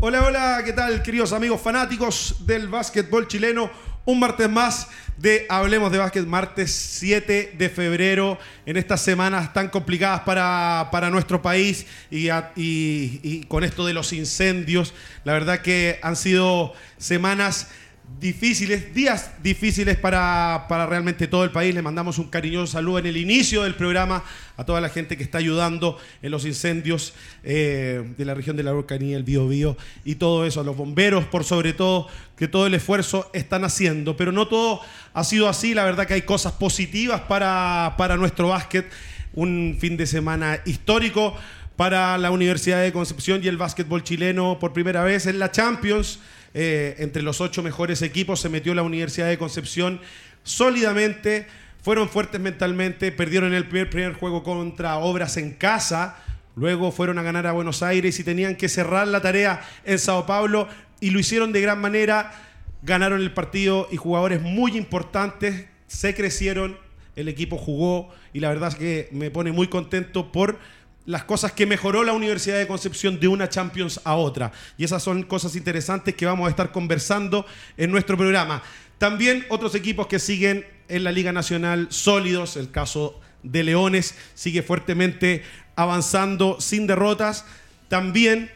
[0.00, 3.68] Hola, hola, ¿qué tal, queridos amigos fanáticos del básquetbol chileno?
[4.04, 4.86] Un martes más
[5.16, 11.10] de Hablemos de Básquet, martes 7 de febrero, en estas semanas tan complicadas para, para
[11.10, 14.94] nuestro país y, y con esto de los incendios.
[15.24, 17.66] La verdad que han sido semanas
[18.20, 21.74] difíciles, días difíciles para, realmente todo el país.
[21.74, 24.24] Le mandamos un cariñoso saludo en el inicio del programa
[24.56, 28.62] a toda la gente que está ayudando en los incendios eh, de la región de
[28.62, 32.66] la Araucanía, el Biobío y todo eso, a los bomberos por sobre todo, que todo
[32.66, 34.16] el esfuerzo están haciendo.
[34.16, 34.80] Pero no todo
[35.14, 38.90] ha sido así, la verdad que hay cosas positivas para, para nuestro básquet.
[39.34, 41.36] Un fin de semana histórico
[41.76, 46.18] para la Universidad de Concepción y el básquetbol chileno por primera vez en la Champions.
[46.54, 50.00] Eh, entre los ocho mejores equipos se metió la Universidad de Concepción
[50.42, 51.46] sólidamente,
[51.82, 56.16] fueron fuertes mentalmente, perdieron el primer, primer juego contra Obras en casa,
[56.56, 60.26] luego fueron a ganar a Buenos Aires y tenían que cerrar la tarea en Sao
[60.26, 60.68] Paulo
[61.00, 62.32] y lo hicieron de gran manera,
[62.82, 66.78] ganaron el partido y jugadores muy importantes se crecieron,
[67.16, 70.58] el equipo jugó y la verdad es que me pone muy contento por
[71.08, 74.52] las cosas que mejoró la Universidad de Concepción de una Champions a otra.
[74.76, 77.46] Y esas son cosas interesantes que vamos a estar conversando
[77.78, 78.62] en nuestro programa.
[78.98, 84.62] También otros equipos que siguen en la Liga Nacional sólidos, el caso de Leones sigue
[84.62, 85.44] fuertemente
[85.76, 87.46] avanzando sin derrotas.
[87.88, 88.50] También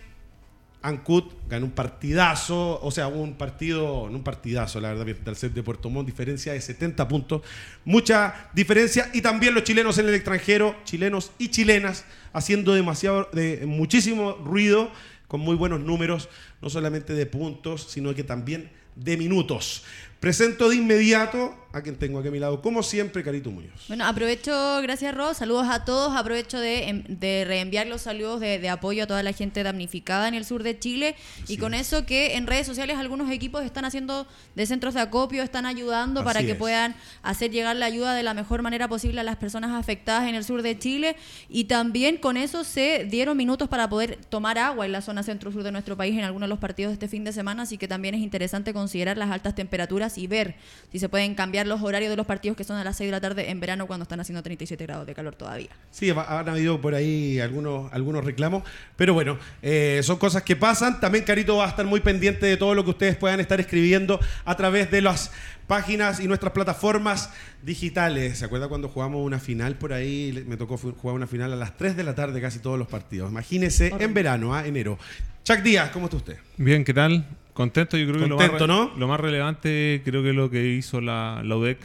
[0.83, 5.53] Ancut ganó un partidazo, o sea, un partido, no un partidazo, la verdad, del set
[5.53, 7.43] de Puerto Montt, diferencia de 70 puntos,
[7.85, 13.65] mucha diferencia, y también los chilenos en el extranjero, chilenos y chilenas, haciendo demasiado, de,
[13.67, 14.91] muchísimo ruido,
[15.29, 16.29] con muy buenos números,
[16.61, 19.85] no solamente de puntos, sino que también de minutos.
[20.23, 23.87] Presento de inmediato a quien tengo aquí a mi lado, como siempre, Carito Muñoz.
[23.89, 24.53] Bueno, aprovecho,
[24.83, 29.07] gracias Ros, saludos a todos, aprovecho de, em, de reenviar los saludos de, apoyo a
[29.07, 31.17] toda la gente damnificada en el sur de Chile
[31.49, 35.43] y con eso que en redes sociales algunos equipos están haciendo de centros de acopio,
[35.43, 39.25] están ayudando para que puedan hacer llegar la ayuda de la mejor manera posible a
[39.25, 41.17] las personas afectadas en el sur de Chile
[41.49, 45.63] y también con eso se dieron minutos para poder tomar agua en la zona centro-sur
[45.63, 47.89] de nuestro país en algunos de los partidos de este fin de semana, así que
[47.89, 50.55] también es interesante considerar las altas temperaturas y ver
[50.91, 53.13] si se pueden cambiar los horarios de los partidos que son a las 6 de
[53.13, 55.71] la tarde en verano cuando están haciendo 37 grados de calor todavía.
[55.91, 58.63] Sí, han habido por ahí algunos, algunos reclamos,
[58.97, 61.01] pero bueno, eh, son cosas que pasan.
[61.01, 64.21] También Carito va a estar muy pendiente de todo lo que ustedes puedan estar escribiendo
[64.45, 65.31] a través de las
[65.67, 67.31] páginas y nuestras plataformas
[67.63, 68.39] digitales.
[68.39, 70.45] ¿Se acuerda cuando jugamos una final por ahí?
[70.47, 73.31] Me tocó jugar una final a las 3 de la tarde casi todos los partidos.
[73.31, 74.99] Imagínese en verano, a enero.
[75.45, 76.37] Chuck Díaz, ¿cómo está usted?
[76.57, 77.27] Bien, ¿qué tal?
[77.53, 81.43] Contento, yo creo que lo más, lo más relevante creo que lo que hizo la,
[81.45, 81.79] la UDEC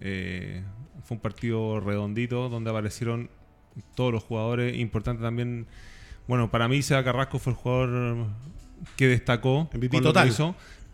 [0.00, 0.62] eh,
[1.04, 3.30] fue un partido redondito donde aparecieron
[3.94, 4.76] todos los jugadores.
[4.76, 5.66] Importante también,
[6.28, 8.26] bueno, para mí Seba Carrasco fue el jugador
[8.96, 10.30] que destacó MVP total.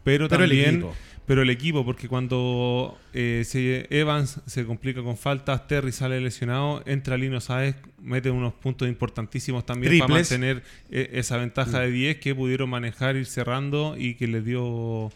[0.02, 0.86] pero, también
[1.26, 7.16] pero el equipo, porque cuando eh, Evans se complica con faltas, Terry sale lesionado, entra
[7.16, 12.34] Lino Sáez, mete unos puntos importantísimos también para mantener eh, esa ventaja de 10 que
[12.34, 15.10] pudieron manejar, ir cerrando y que les dio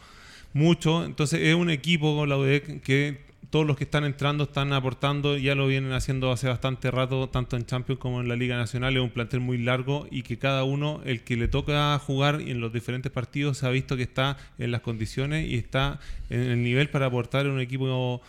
[0.55, 1.05] mucho.
[1.05, 5.37] Entonces es un equipo con la UDEC que todos los que están entrando están aportando,
[5.37, 8.97] ya lo vienen haciendo hace bastante rato, tanto en Champions como en la Liga Nacional,
[8.97, 12.61] es un plantel muy largo y que cada uno, el que le toca jugar en
[12.61, 15.99] los diferentes partidos, se ha visto que está en las condiciones y está
[16.29, 18.21] en el nivel para aportar un equipo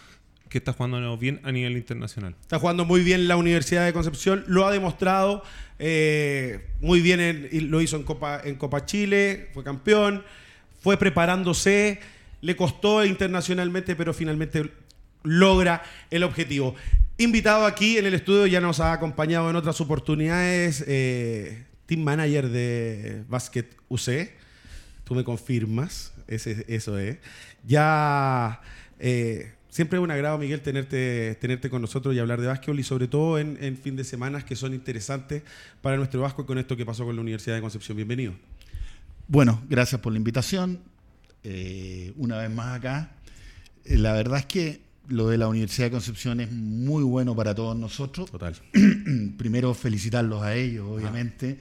[0.48, 2.36] que está jugando bien a nivel internacional.
[2.42, 5.44] Está jugando muy bien la Universidad de Concepción, lo ha demostrado
[5.80, 10.24] eh, muy bien, lo hizo en Copa, en Copa Chile, fue campeón,
[10.82, 12.00] fue preparándose,
[12.42, 14.72] le costó internacionalmente, pero finalmente
[15.24, 16.76] logra el objetivo.
[17.18, 22.50] Invitado aquí en el estudio, ya nos ha acompañado en otras oportunidades, eh, team manager
[22.50, 24.32] de Basket UC.
[25.04, 27.18] Tú me confirmas, ese, eso es.
[27.66, 28.62] Ya
[29.00, 32.84] eh, siempre es un agrado, Miguel, tenerte, tenerte con nosotros y hablar de básquetbol y
[32.84, 35.44] sobre todo en, fin de semanas que son interesantes
[35.82, 37.98] para nuestro Vasco y con esto que pasó con la Universidad de Concepción.
[37.98, 38.34] Bienvenido.
[39.28, 40.80] Bueno, gracias por la invitación.
[41.44, 43.12] Eh, una vez más acá.
[43.86, 47.76] La verdad es que lo de la Universidad de Concepción es muy bueno para todos
[47.76, 48.30] nosotros.
[48.32, 48.56] Total.
[49.38, 51.58] Primero felicitarlos a ellos, obviamente,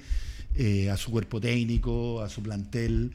[0.54, 3.12] eh, a su cuerpo técnico, a su plantel,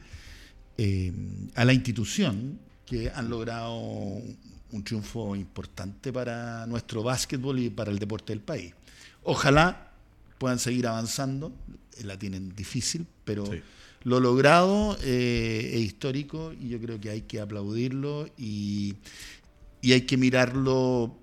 [0.76, 1.12] eh,
[1.54, 7.98] a la institución, que han logrado un triunfo importante para nuestro básquetbol y para el
[7.98, 8.74] deporte del país.
[9.22, 9.92] Ojalá
[10.38, 11.52] puedan seguir avanzando,
[12.02, 13.44] la tienen difícil, pero
[14.02, 18.96] lo logrado eh, es histórico y yo creo que hay que aplaudirlo y,
[19.84, 21.14] y hay que mirarlo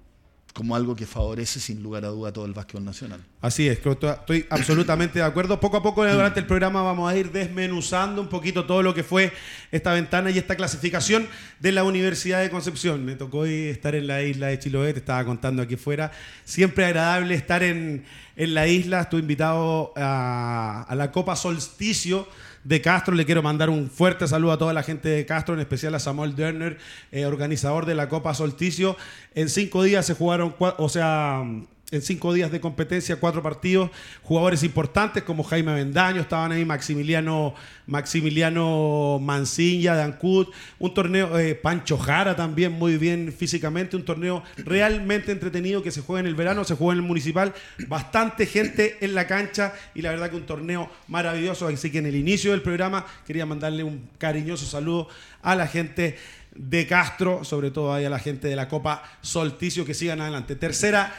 [0.54, 3.20] como algo que favorece sin lugar a duda todo el básquetbol nacional.
[3.42, 5.60] Así es, estoy absolutamente de acuerdo.
[5.60, 9.02] Poco a poco durante el programa vamos a ir desmenuzando un poquito todo lo que
[9.04, 9.34] fue
[9.72, 11.28] esta ventana y esta clasificación
[11.60, 13.04] de la Universidad de Concepción.
[13.04, 16.12] Me tocó hoy estar en la isla de Chiloé, te estaba contando aquí fuera.
[16.46, 18.06] Siempre agradable estar en,
[18.36, 19.02] la isla.
[19.02, 22.28] Estuve invitado a, a la Copa Solsticio
[22.64, 23.16] de Castro.
[23.16, 26.00] Le quiero mandar un fuerte saludo a toda la gente de Castro, en especial a
[26.00, 26.78] Samuel Derner,
[27.12, 28.98] eh, organizador de la Copa Solsticio.
[29.36, 31.44] En cinco días se jugaron, o sea,
[31.92, 33.92] en cinco días de competencia, cuatro partidos,
[34.24, 37.54] jugadores importantes como Jaime Bendaño, estaban ahí Maximiliano,
[37.86, 40.48] Maximiliano Mancilla de Ancud,
[40.80, 46.02] un torneo, eh, Pancho Jara también muy bien físicamente, un torneo realmente entretenido que se
[46.02, 47.54] juega en el verano, se juega en el municipal,
[47.88, 52.06] bastante gente en la cancha y la verdad que un torneo maravilloso, así que en
[52.06, 55.10] el inicio del programa quería mandarle un cariñoso saludo
[55.42, 56.18] a la gente
[56.56, 60.56] de Castro, sobre todo ahí a la gente de la Copa Solticio, que sigan adelante.
[60.56, 61.14] Tercera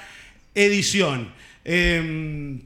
[0.55, 1.33] edición.
[1.65, 2.61] Em,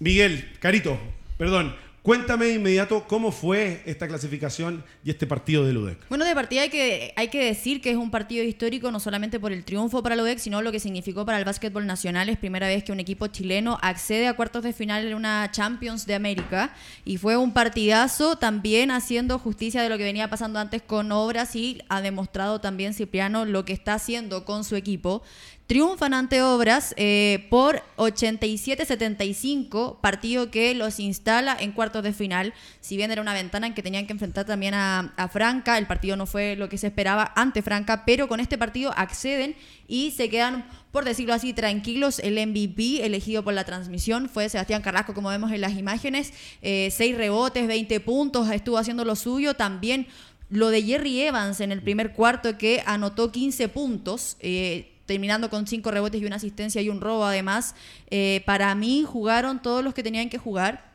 [0.00, 0.98] Miguel, Carito,
[1.36, 1.74] perdón,
[2.08, 6.08] Cuéntame de inmediato cómo fue esta clasificación y este partido de Ludec.
[6.08, 9.38] Bueno, de partida hay que, hay que decir que es un partido histórico no solamente
[9.38, 12.30] por el triunfo para Ludec, sino lo que significó para el básquetbol nacional.
[12.30, 16.06] Es primera vez que un equipo chileno accede a cuartos de final en una Champions
[16.06, 16.72] de América
[17.04, 21.54] y fue un partidazo también haciendo justicia de lo que venía pasando antes con Obras
[21.56, 25.22] y ha demostrado también Cipriano lo que está haciendo con su equipo
[25.68, 32.54] triunfan ante Obras eh, por 87-75, partido que los instala en cuartos de final.
[32.80, 36.16] Si bien era una ventana en que tenían que enfrentar también a, Franca, el partido
[36.16, 39.54] no fue lo que se esperaba ante Franca, pero con este partido acceden
[39.86, 42.18] y se quedan, por decirlo así, tranquilos.
[42.18, 46.32] El MVP elegido por la transmisión fue Sebastián Carrasco, como vemos en las imágenes.
[46.62, 49.52] Eh, seis rebotes, 20 puntos, estuvo haciendo lo suyo.
[49.52, 50.06] También
[50.48, 54.38] lo de Jerry Evans en el primer cuarto que anotó 15 puntos.
[54.40, 57.74] Eh, terminando con cinco rebotes y una asistencia y un robo además.
[58.10, 60.87] Eh, para mí jugaron todos los que tenían que jugar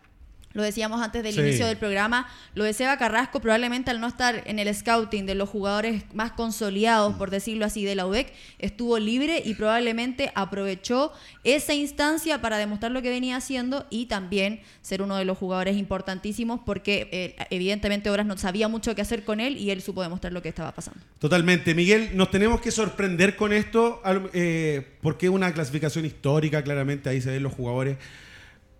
[0.53, 4.43] lo decíamos antes del inicio del programa, lo de Seba Carrasco probablemente al no estar
[4.45, 8.99] en el scouting de los jugadores más consolidados, por decirlo así, de la UDEC, estuvo
[8.99, 11.11] libre y probablemente aprovechó
[11.43, 15.77] esa instancia para demostrar lo que venía haciendo y también ser uno de los jugadores
[15.77, 20.03] importantísimos porque eh, evidentemente Obras no sabía mucho qué hacer con él y él supo
[20.03, 20.99] demostrar lo que estaba pasando.
[21.19, 21.73] Totalmente.
[21.73, 24.01] Miguel, nos tenemos que sorprender con esto
[24.33, 27.97] eh, porque es una clasificación histórica, claramente ahí se ven los jugadores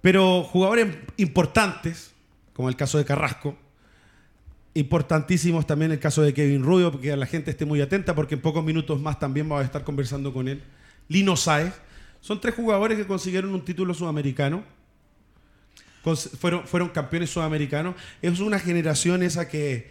[0.04, 2.12] pero jugadores importantes,
[2.52, 3.58] como el caso de Carrasco,
[4.74, 8.42] importantísimos también el caso de Kevin Rubio, porque la gente esté muy atenta, porque en
[8.42, 10.62] pocos minutos más también vamos a estar conversando con él.
[11.08, 11.74] Lino Saez.
[12.20, 14.66] Son tres jugadores que consiguieron un título sudamericano.
[16.38, 17.96] Fueron, fueron campeones sudamericanos.
[18.22, 19.90] Es una generación esa que,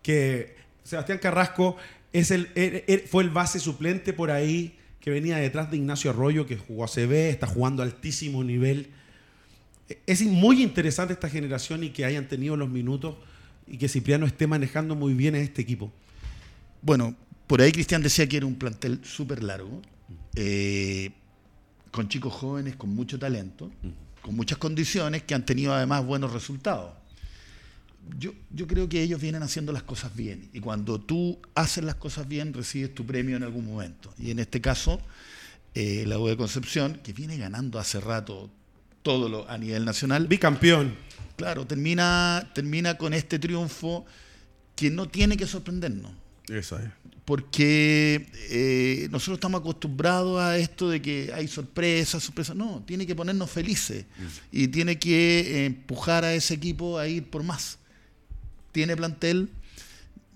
[0.00, 1.76] que Sebastián Carrasco
[2.14, 6.10] es el, er, er, fue el base suplente por ahí que venía detrás de Ignacio
[6.10, 8.94] Arroyo, que jugó a CB, está jugando altísimo nivel
[10.06, 13.16] es muy interesante esta generación y que hayan tenido los minutos
[13.66, 15.92] y que Cipriano esté manejando muy bien a este equipo.
[16.82, 17.14] Bueno,
[17.46, 19.82] por ahí Cristian decía que era un plantel súper largo,
[20.34, 21.10] eh,
[21.90, 23.70] con chicos jóvenes con mucho talento,
[24.22, 26.94] con muchas condiciones que han tenido además buenos resultados.
[28.18, 31.94] Yo, yo, creo que ellos vienen haciendo las cosas bien y cuando tú haces las
[31.94, 34.12] cosas bien recibes tu premio en algún momento.
[34.18, 35.00] Y en este caso,
[35.74, 38.50] eh, la U de Concepción, que viene ganando hace rato
[39.02, 40.26] todo lo, a nivel nacional.
[40.26, 40.96] Bicampeón.
[41.36, 44.04] Claro, termina, termina con este triunfo
[44.76, 46.12] que no tiene que sorprendernos.
[46.48, 46.84] Eso es.
[47.24, 52.56] Porque eh, nosotros estamos acostumbrados a esto de que hay sorpresas, sorpresas.
[52.56, 54.24] No, tiene que ponernos felices mm.
[54.50, 57.78] y tiene que empujar a ese equipo a ir por más.
[58.72, 59.50] Tiene plantel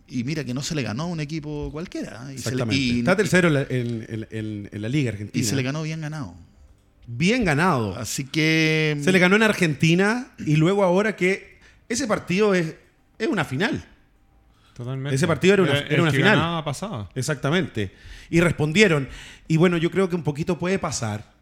[0.08, 2.30] y mira que no se le ganó a un equipo cualquiera.
[2.30, 2.37] ¿eh?
[2.70, 5.42] Y Está tercero en, en, la Liga Argentina.
[5.42, 6.35] Y se le ganó bien ganado
[7.06, 7.96] bien ganado.
[7.96, 8.96] Así que.
[9.00, 11.58] Se le ganó en Argentina y luego ahora que
[11.88, 12.75] ese partido es,
[13.18, 13.84] es una final.
[14.75, 15.14] Totalmente.
[15.14, 16.64] Ese partido era una, era una final.
[16.64, 17.08] pasada.
[17.14, 17.92] Exactamente.
[18.28, 19.08] Y respondieron.
[19.48, 21.32] Y bueno, yo creo que un poquito puede pasar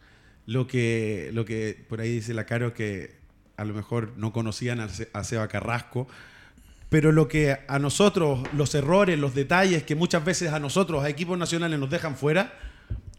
[0.46, 3.16] lo que, lo que por ahí dice la Caro que
[3.56, 6.06] a lo mejor no conocían a Seba Carrasco.
[6.90, 11.08] Pero lo que a nosotros, los errores, los detalles que muchas veces a nosotros, a
[11.08, 12.52] equipos nacionales, nos dejan fuera,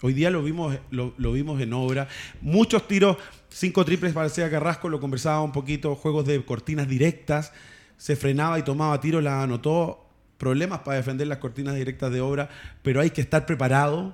[0.01, 2.07] Hoy día lo vimos, lo, vimos en obra.
[2.41, 3.17] Muchos tiros,
[3.49, 7.53] cinco triples para Carrasco, lo conversaba un poquito, juegos de cortinas directas,
[7.97, 10.01] se frenaba y tomaba tiro, la anotó.
[10.37, 12.49] Problemas para defender las cortinas directas de obra,
[12.83, 14.13] pero hay que estar preparado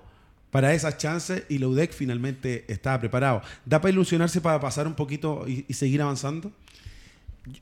[0.51, 3.41] para esas chances y la UDEC finalmente estaba preparado.
[3.65, 6.51] ¿Da para ilusionarse para pasar un poquito y, seguir avanzando?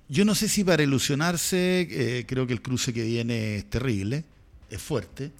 [0.09, 4.25] Yo no sé si para ilusionarse, eh, creo que el cruce que viene es terrible,
[4.69, 5.31] es fuerte.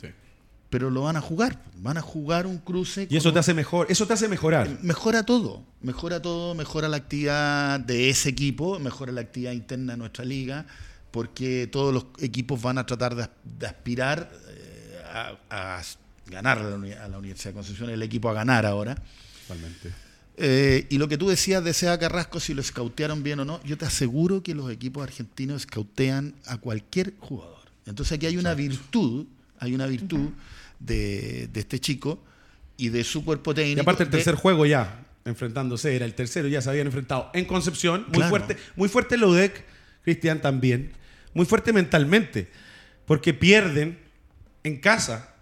[0.70, 1.62] Pero lo van a jugar.
[1.78, 3.08] Van a jugar un cruce.
[3.10, 4.68] Y eso te hace mejor, eso te hace mejorar.
[4.68, 9.94] Eh, mejora todo, mejora todo, mejora la actividad de ese equipo, mejora la actividad interna
[9.94, 10.66] de nuestra liga,
[11.12, 15.02] porque todos los equipos van a tratar de, aspirar eh,
[15.50, 15.82] a,
[16.28, 18.96] ganar a la, Universidad de Concepción, el equipo a ganar ahora.
[19.48, 19.92] Totalmente.
[20.42, 23.62] Eh, y lo que tú decías de Seba Carrasco, si lo escautearon bien o no,
[23.64, 27.58] yo te aseguro que los equipos argentinos escautean a cualquier jugador.
[27.86, 29.26] Entonces aquí hay una virtud,
[29.60, 30.30] hay una virtud
[30.80, 32.24] de, este chico
[32.78, 33.80] y de su cuerpo técnico.
[33.80, 37.46] Y aparte el tercer juego ya, enfrentándose, era el tercero, ya se habían enfrentado en
[37.46, 39.66] Concepción, muy fuerte, muy fuerte el UDEC,
[40.04, 40.94] Cristian también,
[41.34, 42.50] muy fuerte mentalmente,
[43.06, 44.00] porque pierden
[44.64, 45.36] en casa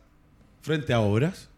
[0.61, 1.49] frente a Obras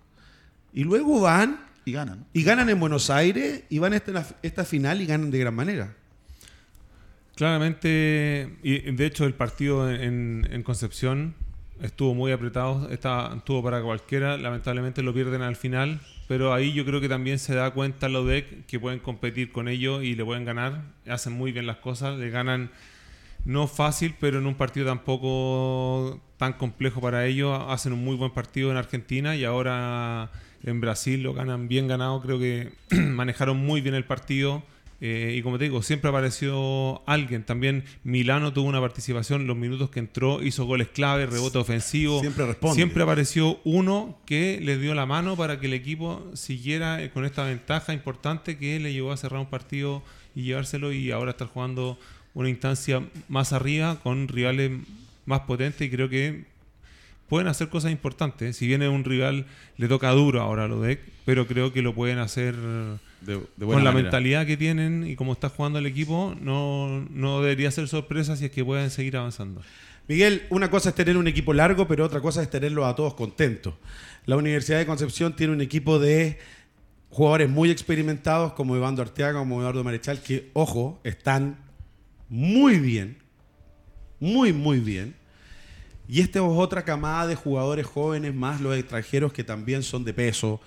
[0.74, 2.26] y luego van y ganan.
[2.34, 5.56] Y ganan en Buenos Aires y van a esta, esta final y ganan de gran
[5.56, 5.96] manera.
[7.36, 11.36] Claramente, y de hecho el partido en, en Concepción
[11.82, 17.02] estuvo muy apretado, estuvo para cualquiera, lamentablemente lo pierden al final, pero ahí yo creo
[17.02, 20.46] que también se da cuenta los DEC que pueden competir con ellos y le pueden
[20.46, 22.70] ganar, hacen muy bien las cosas, le ganan
[23.46, 28.32] no fácil, pero en un partido tampoco tan complejo para ellos, hacen un muy buen
[28.32, 30.30] partido en Argentina y ahora
[30.64, 34.64] en Brasil lo ganan bien ganado, creo que manejaron muy bien el partido
[35.02, 37.44] eh, y como te digo, siempre apareció alguien.
[37.44, 42.20] También Milano tuvo una participación, los minutos que entró, hizo goles clave, rebote ofensivo.
[42.20, 42.76] Siempre responde.
[42.76, 47.24] Siempre apareció uno que le dio la mano para que el equipo siguiera eh, con
[47.24, 50.04] esta ventaja importante que le llevó a cerrar un partido
[50.36, 51.98] y llevárselo y ahora estar jugando
[52.34, 54.72] una instancia más arriba con rivales
[55.26, 56.46] más potentes y creo que
[57.30, 58.58] pueden hacer cosas importantes.
[58.58, 59.46] Si viene un rival,
[59.78, 62.56] le toca duro ahora a Lodec, pero creo que lo pueden hacer
[63.60, 67.88] con la mentalidad que tienen y como está jugando el equipo, no, no debería ser
[67.88, 69.62] sorpresa si es que pueden seguir avanzando.
[70.08, 73.14] Miguel, una cosa es tener un equipo largo, pero otra cosa es tenerlos a todos
[73.14, 73.76] contentos.
[74.26, 76.40] La Universidad de Concepción tiene un equipo de
[77.10, 81.58] jugadores muy experimentados como Iván Arteaga, como Eduardo Marechal, que, ojo, están
[82.28, 83.18] muy bien,
[84.20, 85.16] muy, muy bien.
[86.08, 90.14] Y esta es otra camada de jugadores jóvenes, más los extranjeros que también son de
[90.14, 90.60] peso.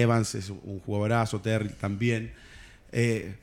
[0.00, 2.32] Evans es un jugadorazo, Terry también.
[2.92, 3.36] Eh,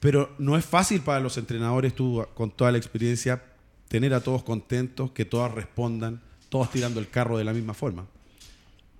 [0.00, 3.42] pero no es fácil para los entrenadores, tú con toda la experiencia,
[3.88, 8.06] tener a todos contentos, que todos respondan, todos tirando el carro de la misma forma.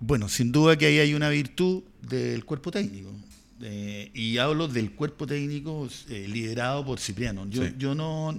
[0.00, 3.10] Bueno, sin duda que ahí hay una virtud del cuerpo técnico.
[3.62, 7.48] Eh, y hablo del cuerpo técnico eh, liderado por Cipriano.
[7.48, 8.36] Yo, yo no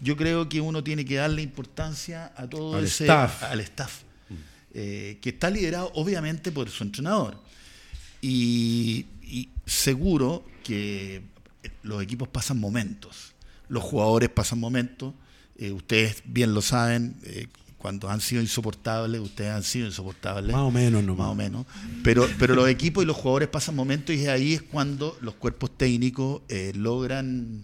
[0.00, 3.42] yo creo que uno tiene que darle importancia a todo al ese staff.
[3.42, 4.02] al staff,
[4.72, 7.42] eh, que está liderado obviamente por su entrenador.
[8.20, 9.06] Y,
[9.66, 11.22] seguro que
[11.82, 13.34] los equipos pasan momentos,
[13.68, 15.12] los jugadores pasan momentos,
[15.58, 20.52] eh, ustedes bien lo saben, eh, cuando han sido insoportables, ustedes han sido insoportables.
[20.52, 21.66] Más o menos, no más o menos.
[22.02, 25.76] Pero, pero los equipos y los jugadores pasan momentos y ahí es cuando los cuerpos
[25.76, 26.42] técnicos
[26.74, 27.62] logran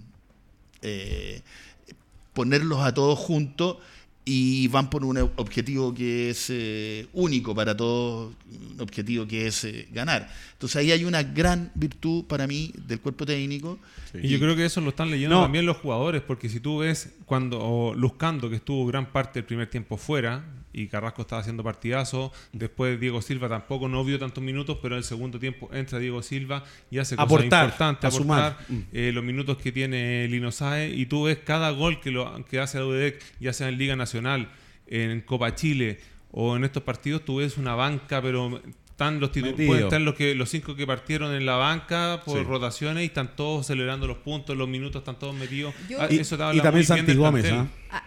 [2.35, 3.79] ponerlos a todos juntos
[4.25, 8.33] y van por un objetivo que es eh, único para todos,
[8.73, 10.31] un objetivo que es eh, ganar.
[10.52, 13.78] Entonces ahí hay una gran virtud para mí del cuerpo técnico.
[14.14, 17.14] Y, yo creo que eso lo están leyendo también los jugadores, porque si tú ves
[17.26, 22.33] cuando Luzcando, que estuvo gran parte del primer tiempo fuera, y Carrasco estaba haciendo partidazo.
[22.52, 26.23] Después Diego Silva tampoco no vio tantos minutos, pero en el segundo tiempo entra Diego
[26.23, 28.78] Silva y hace cosas aportar, importantes, aportar mm.
[28.93, 32.59] eh, los minutos que tiene Lino Sae y tú ves cada gol que, lo, que
[32.59, 34.50] hace UDEC, ya sea en Liga Nacional,
[34.87, 36.00] en Copa Chile
[36.31, 38.61] o en estos partidos, tú ves una banca, pero
[38.95, 43.02] están los pueden estar los que los cinco que partieron en la banca por rotaciones
[43.02, 45.75] y están todos celebrando los puntos, los minutos están todos metidos.
[45.99, 47.52] Ah, y, eso y también Santi Gómez.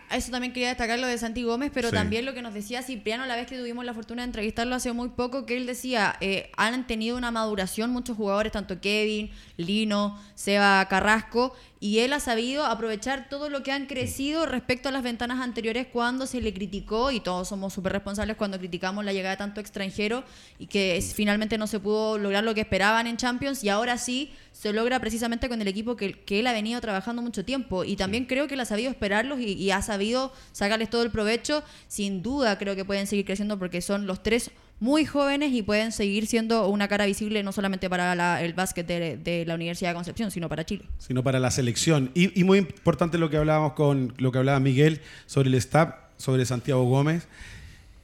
[0.10, 3.26] Eso también quería destacar lo de Santi Gómez, pero también lo que nos decía Cipriano
[3.26, 6.52] la vez que tuvimos la fortuna de entrevistarlo hace muy poco, que él decía, eh,
[6.58, 12.66] han tenido una maduración muchos jugadores, tanto Kevin, Lino, Seba Carrasco, y él ha sabido
[12.66, 17.12] aprovechar todo lo que han crecido respecto a las ventanas anteriores cuando se le criticó,
[17.12, 20.24] y todos somos súper responsables cuando criticamos la llegada de tanto extranjero
[20.58, 24.32] y que finalmente no se pudo lograr lo que esperaban en Champions, y ahora sí
[24.58, 27.84] se logra precisamente con el equipo que, que él ha venido trabajando mucho tiempo.
[27.84, 31.64] Y también creo que él ha sabido esperarlos y, ha sabido sacarles todo el provecho.
[31.88, 34.50] Sin duda creo que pueden seguir creciendo porque son los tres
[34.80, 39.44] muy jóvenes y pueden seguir siendo una cara visible no solamente para el básquet de,
[39.46, 40.86] la Universidad de Concepción, sino para Chile.
[40.98, 42.10] Sino para la selección.
[42.16, 46.46] Y, muy importante lo que hablábamos con lo que hablaba Miguel sobre el staff, sobre
[46.46, 47.28] Santiago Gómez.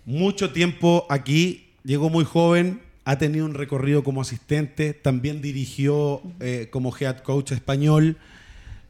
[0.05, 6.69] Mucho tiempo aquí, llegó muy joven, ha tenido un recorrido como asistente, también dirigió eh,
[6.71, 8.17] como head coach español,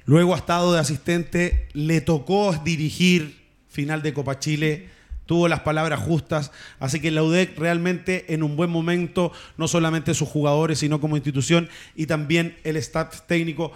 [0.05, 4.93] luego ha estado de asistente, le tocó dirigir final de Copa Chile
[5.25, 10.13] tuvo las palabras justas, así que la UDEC realmente en un buen momento, no solamente
[10.13, 13.71] sus jugadores, sino como institución y también el staff técnico.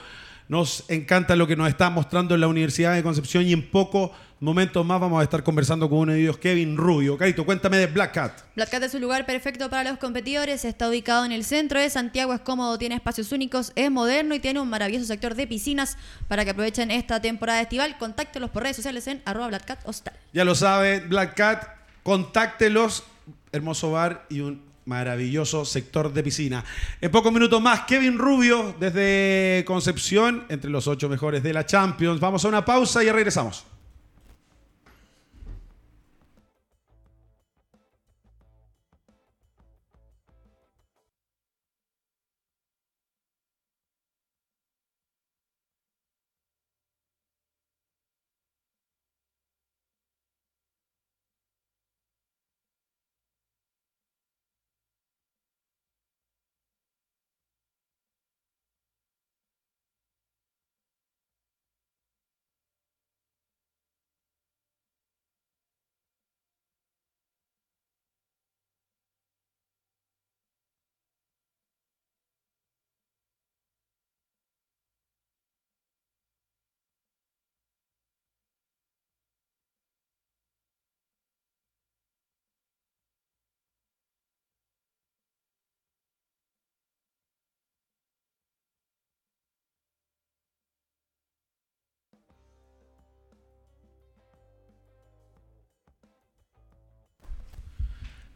[0.49, 4.11] Nos encanta lo que nos está mostrando en la Universidad de Concepción y en poco
[4.39, 7.17] momentos más vamos a estar conversando con uno de ellos, Kevin Rubio.
[7.17, 8.41] Carito, cuéntame de Black Cat.
[8.55, 11.89] Black Cat es un lugar perfecto para los competidores, está ubicado en el centro de
[11.89, 15.97] Santiago, es cómodo, tiene espacios únicos, es moderno y tiene un maravilloso sector de piscinas
[16.27, 17.97] para que aprovechen esta temporada estival.
[17.97, 20.13] Contáctelos por redes sociales en arroba Black Cat Hostal.
[20.33, 21.67] Ya lo sabe, Black Cat,
[22.03, 23.03] contáctelos.
[23.51, 26.63] Hermoso bar y un maravilloso sector de piscina.
[27.01, 32.19] En pocos minutos más, Kevin Rubio desde Concepción, entre los ocho mejores de la Champions.
[32.19, 33.65] Vamos a una pausa y regresamos.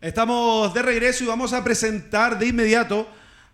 [0.02, 3.08] Estamos de regreso y vamos a presentar de inmediato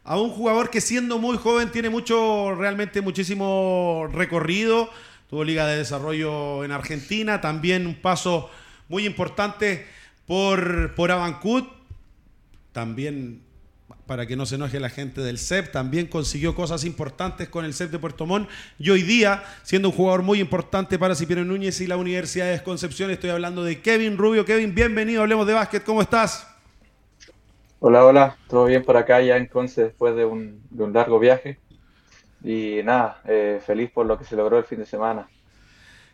[0.06, 4.90] a un jugador que siendo muy joven tiene mucho, realmente muchísimo recorrido.
[5.30, 8.50] Tuvo Liga de Desarrollo en Argentina, también un paso
[8.88, 9.88] muy importante
[10.26, 11.68] por, por Abancut.
[12.72, 13.42] También,
[14.08, 17.74] para que no se enoje la gente del CEP, también consiguió cosas importantes con el
[17.74, 18.50] CEP de Puerto Montt.
[18.80, 22.64] Y hoy día, siendo un jugador muy importante para Cipriano Núñez y la Universidad de
[22.64, 24.46] Concepción, estoy hablando de Kevin Rubio.
[24.46, 25.84] Kevin, bienvenido, hablemos de básquet.
[25.84, 26.48] ¿Cómo estás?
[27.80, 30.62] Hola, hola, todo bien por acá ya en Conce después de un,
[30.94, 31.60] largo viaje.
[32.44, 35.28] Y nada, eh, feliz por lo que se logró el fin de semana.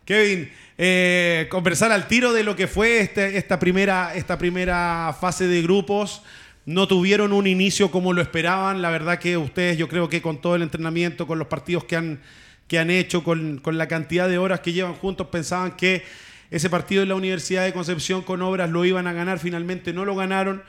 [0.04, 5.48] Kevin, eh, conversar al tiro de lo que fue este, esta, primera, esta primera fase
[5.48, 6.24] de grupos.
[6.66, 8.82] No tuvieron un inicio como lo esperaban.
[8.82, 11.96] La verdad que ustedes, yo creo que con todo el entrenamiento, con los partidos que
[11.96, 12.22] han,
[12.68, 16.04] que han hecho, con, la cantidad de horas que llevan juntos, pensaban que
[16.52, 19.40] ese partido en la Universidad de Concepción con obras lo iban a ganar.
[19.40, 20.64] Finalmente no lo ganaron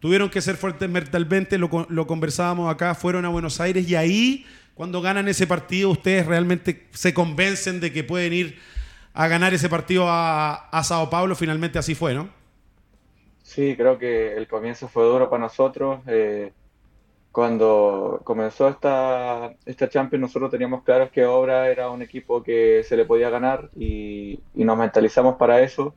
[0.00, 4.46] Tuvieron que ser fuertes mentalmente, lo, lo conversábamos acá, fueron a Buenos Aires y ahí,
[4.74, 8.58] cuando ganan ese partido, ustedes realmente se convencen de que pueden ir
[9.12, 11.36] a ganar ese partido a, Sao Paulo.
[11.36, 12.30] Finalmente así fue, ¿no?
[13.60, 16.00] Sí, creo que el comienzo fue duro para nosotros.
[16.06, 16.50] Eh,
[17.30, 22.96] cuando comenzó esta, esta Champions, nosotros teníamos claro que Obra era un equipo que se
[22.96, 25.94] le podía ganar y, y nos mentalizamos para eso.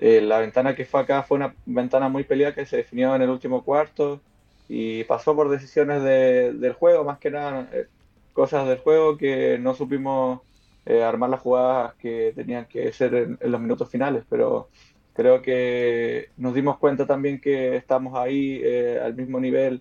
[0.00, 3.22] Eh, la ventana que fue acá fue una ventana muy peleada que se definió en
[3.22, 4.20] el último cuarto
[4.68, 7.86] y pasó por decisiones del juego, más que nada eh,
[8.32, 10.40] cosas del juego que no supimos
[10.84, 14.68] eh, armar las jugadas que tenían que ser en, los minutos finales, pero
[15.14, 18.62] creo que nos dimos cuenta también que estamos ahí
[19.02, 19.80] al mismo nivel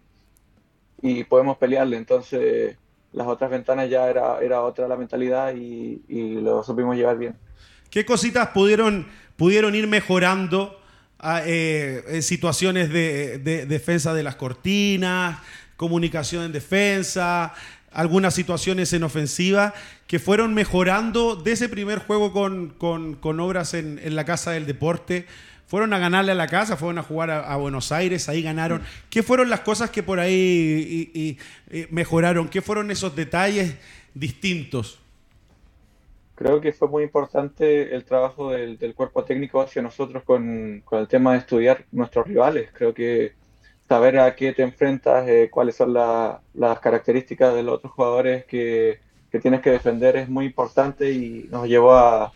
[1.01, 2.77] y podemos pelearle, entonces
[3.11, 7.35] las otras ventanas ya era, era otra la mentalidad y, y lo supimos llevar bien.
[7.89, 10.79] ¿Qué cositas pudieron pudieron ir mejorando
[11.19, 15.39] ah, eh, situaciones de, defensa de las cortinas,
[15.75, 17.53] comunicación en defensa,
[17.93, 19.73] algunas situaciones en ofensiva
[20.07, 25.25] que fueron mejorando de ese primer juego con, obras en, la Casa del Deporte.
[25.65, 28.83] Fueron a ganarle a la casa, fueron a jugar a, Buenos Aires, ahí ganaron.
[29.09, 31.37] ¿Qué fueron las cosas que por ahí
[31.89, 32.47] mejoraron?
[32.47, 33.75] ¿Qué fueron esos detalles
[34.13, 34.99] distintos?
[36.35, 41.33] Creo que fue muy importante el trabajo del, cuerpo técnico hacia nosotros con, el tema
[41.33, 42.69] de estudiar nuestros rivales.
[42.73, 43.33] Creo que
[43.93, 48.99] saber a qué te enfrentas, eh, cuáles son las características de los otros jugadores que,
[49.41, 52.31] tienes que defender es muy importante y nos llevó a,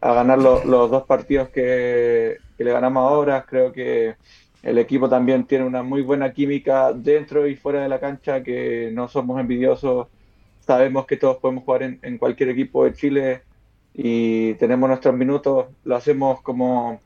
[0.00, 3.44] ganar los dos partidos que, que, le ganamos ahora.
[3.48, 4.16] Creo que
[4.62, 8.90] el equipo también tiene una muy buena química dentro y fuera de la cancha, que
[8.92, 10.08] no somos envidiosos
[10.68, 13.42] sabemos que todos podemos jugar en, cualquier equipo de Chile
[13.94, 17.00] y tenemos nuestros minutos, lo hacemos como,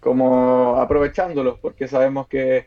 [0.00, 2.66] como aprovechándolos, porque sabemos que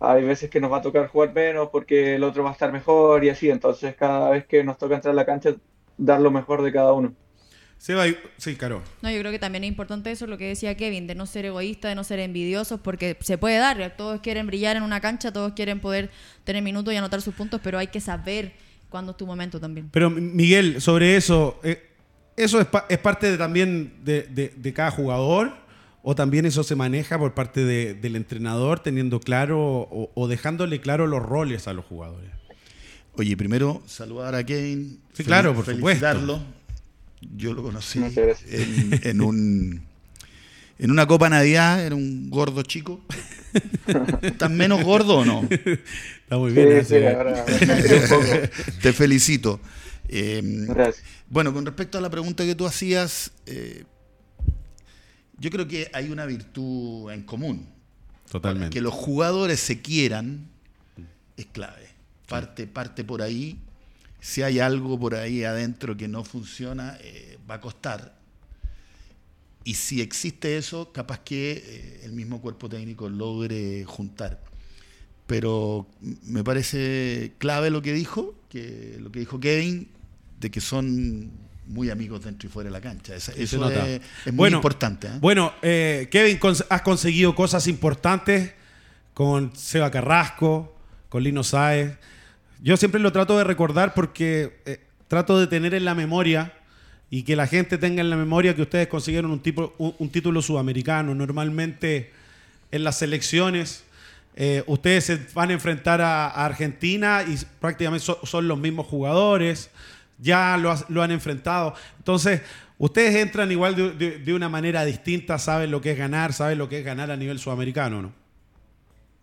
[0.00, 2.72] hay veces que nos va a tocar jugar menos porque el otro va a estar
[2.72, 5.54] mejor y así, entonces cada vez que nos toca entrar a la cancha,
[5.96, 7.14] dar lo mejor de cada uno.
[7.78, 8.04] Se va,
[8.38, 8.82] sí, Caro.
[9.02, 11.44] No, yo creo que también es importante eso, lo que decía Kevin, de no ser
[11.44, 13.94] egoísta, de no ser envidiosos, porque se puede dar.
[13.96, 16.10] Todos quieren brillar en una cancha, todos quieren poder
[16.44, 18.54] tener minutos y anotar sus puntos, pero hay que saber
[18.88, 19.90] cuándo es tu momento también.
[19.92, 21.90] Pero Miguel, sobre eso, eh,
[22.36, 24.22] ¿eso es, es, parte de, también de,
[24.56, 25.52] de, cada jugador?
[26.08, 31.08] ¿O también eso se maneja por parte del entrenador, teniendo claro o, o dejándole claro
[31.08, 32.30] los roles a los jugadores?
[33.14, 35.00] Oye, primero saludar a Kevin.
[35.14, 36.40] Sí, claro, por felicitarlo.
[37.34, 38.00] Yo lo conocí
[38.52, 39.82] en, un
[40.78, 43.00] en una Copa Navidad, era un gordo chico.
[44.22, 45.42] ¿Estás menos gordo o no?
[45.50, 46.86] Está muy bien.
[48.80, 49.58] Te felicito.
[50.08, 51.04] Em, Gracias.
[51.28, 53.82] Bueno, con respecto a la pregunta que tú hacías, eh,
[55.38, 57.74] yo creo que hay una virtud en común.
[58.30, 58.74] Totalmente.
[58.74, 60.48] que los jugadores se quieran
[61.36, 61.86] es clave.
[62.26, 63.60] Parte, parte por ahí
[64.26, 68.18] si hay algo por ahí adentro que no funciona, eh, va a costar.
[69.62, 74.42] Y si existe eso, capaz que eh, el mismo cuerpo técnico logre juntar.
[75.28, 75.86] Pero
[76.24, 79.88] me parece clave lo que dijo, que lo que dijo Kevin,
[80.40, 81.30] de que son
[81.66, 83.14] muy amigos dentro y fuera de la cancha.
[83.14, 83.54] Eso, es,
[84.32, 85.08] muy importante.
[85.08, 85.18] ¿eh?
[85.20, 88.52] Bueno, Kevin, has conseguido cosas importantes
[89.16, 90.76] con Seba Carrasco,
[91.08, 91.96] con Lino Sáez.
[92.62, 96.52] Yo siempre lo trato de recordar porque eh, trato de tener en la memoria
[97.08, 100.42] y que la gente tenga en la memoria que ustedes consiguieron un, tipo, un, título
[100.42, 101.14] sudamericano.
[101.14, 102.12] Normalmente
[102.70, 103.84] en las selecciones
[104.34, 109.70] eh, ustedes se van a enfrentar a, Argentina y prácticamente son los mismos jugadores,
[110.18, 111.74] ya lo, han enfrentado.
[111.98, 112.42] Entonces,
[112.78, 116.80] ustedes entran igual de, una manera distinta, saben lo que es ganar, saben lo que
[116.80, 118.12] es ganar a nivel sudamericano, ¿no?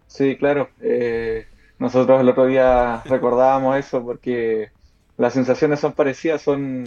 [0.07, 0.69] Sí, claro.
[0.81, 1.47] Eh,
[1.79, 4.69] nosotros el otro día recordábamos eso porque
[5.17, 6.85] las sensaciones son parecidas, son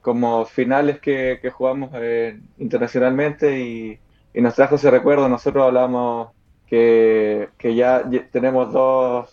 [0.00, 3.98] como finales que, jugamos eh, internacionalmente y,
[4.34, 5.28] nos trajo ese recuerdo.
[5.28, 6.30] Nosotros hablamos
[6.66, 9.30] que, ya tenemos dos,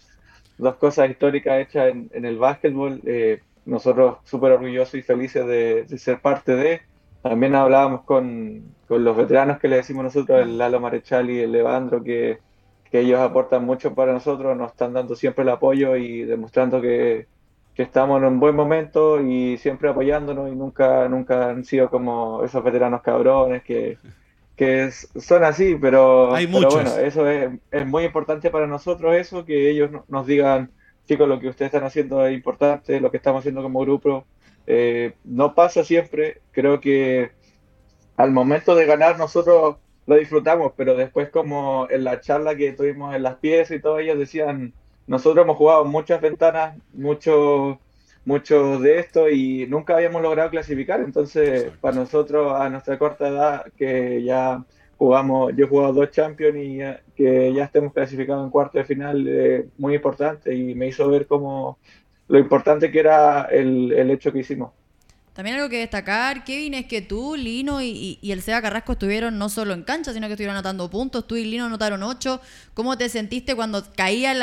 [0.77, 3.01] cosas históricas hechas en, el básquetbol.
[3.05, 6.81] Eh, nosotros súper orgullosos y felices de, ser parte de.
[7.21, 11.51] También hablábamos con, con, los veteranos que le decimos nosotros, el Lalo Marechal y el
[11.51, 12.39] Levandro, que
[12.91, 17.27] que ellos aportan mucho para nosotros, nos están dando siempre el apoyo y demostrando que,
[17.75, 22.61] estamos en un buen momento y siempre apoyándonos y nunca, nunca han sido como esos
[22.61, 23.97] veteranos cabrones que,
[25.15, 30.27] son así, pero, Hay bueno, eso es, muy importante para nosotros eso, que ellos nos
[30.27, 30.71] digan,
[31.09, 34.27] chicos, lo que ustedes están haciendo es importante, lo que estamos haciendo como grupo.
[34.67, 37.31] Eh, no pasa siempre, creo que
[38.15, 43.15] al momento de ganar nosotros lo disfrutamos, pero después como en la charla que tuvimos
[43.15, 44.73] en las piezas y todo, ellos decían,
[45.07, 47.79] nosotros hemos jugado muchas ventanas, mucho,
[48.23, 53.65] mucho de esto y nunca habíamos logrado clasificar, entonces para nosotros a nuestra corta edad
[53.75, 54.63] que ya
[54.99, 56.79] jugamos, yo he jugado dos Champions y
[57.15, 61.25] que ya estemos clasificados en cuarto de final, eh, muy importante y me hizo ver
[61.25, 61.79] como
[62.27, 64.71] lo importante que era el, el hecho que hicimos.
[65.39, 69.47] También algo que destacar, Kevin, es que tú, Lino y, el Seba Carrasco estuvieron no
[69.47, 71.25] solo en cancha, sino que estuvieron anotando puntos.
[71.27, 72.41] Tú y Lino anotaron ocho.
[72.73, 74.37] ¿Cómo te sentiste cuando caían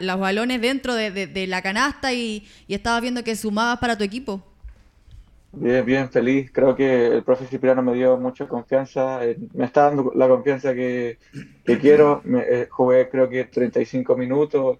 [0.00, 4.42] los balones dentro de, la canasta y, estabas viendo que sumabas para tu equipo?
[5.52, 6.50] Bien, bien, feliz.
[6.52, 9.24] Creo que el profe Cipriano me dio mucha confianza.
[9.24, 11.18] Eh, me está dando la confianza que,
[11.80, 12.20] quiero.
[12.24, 14.78] Me, eh, jugué creo que 35 minutos.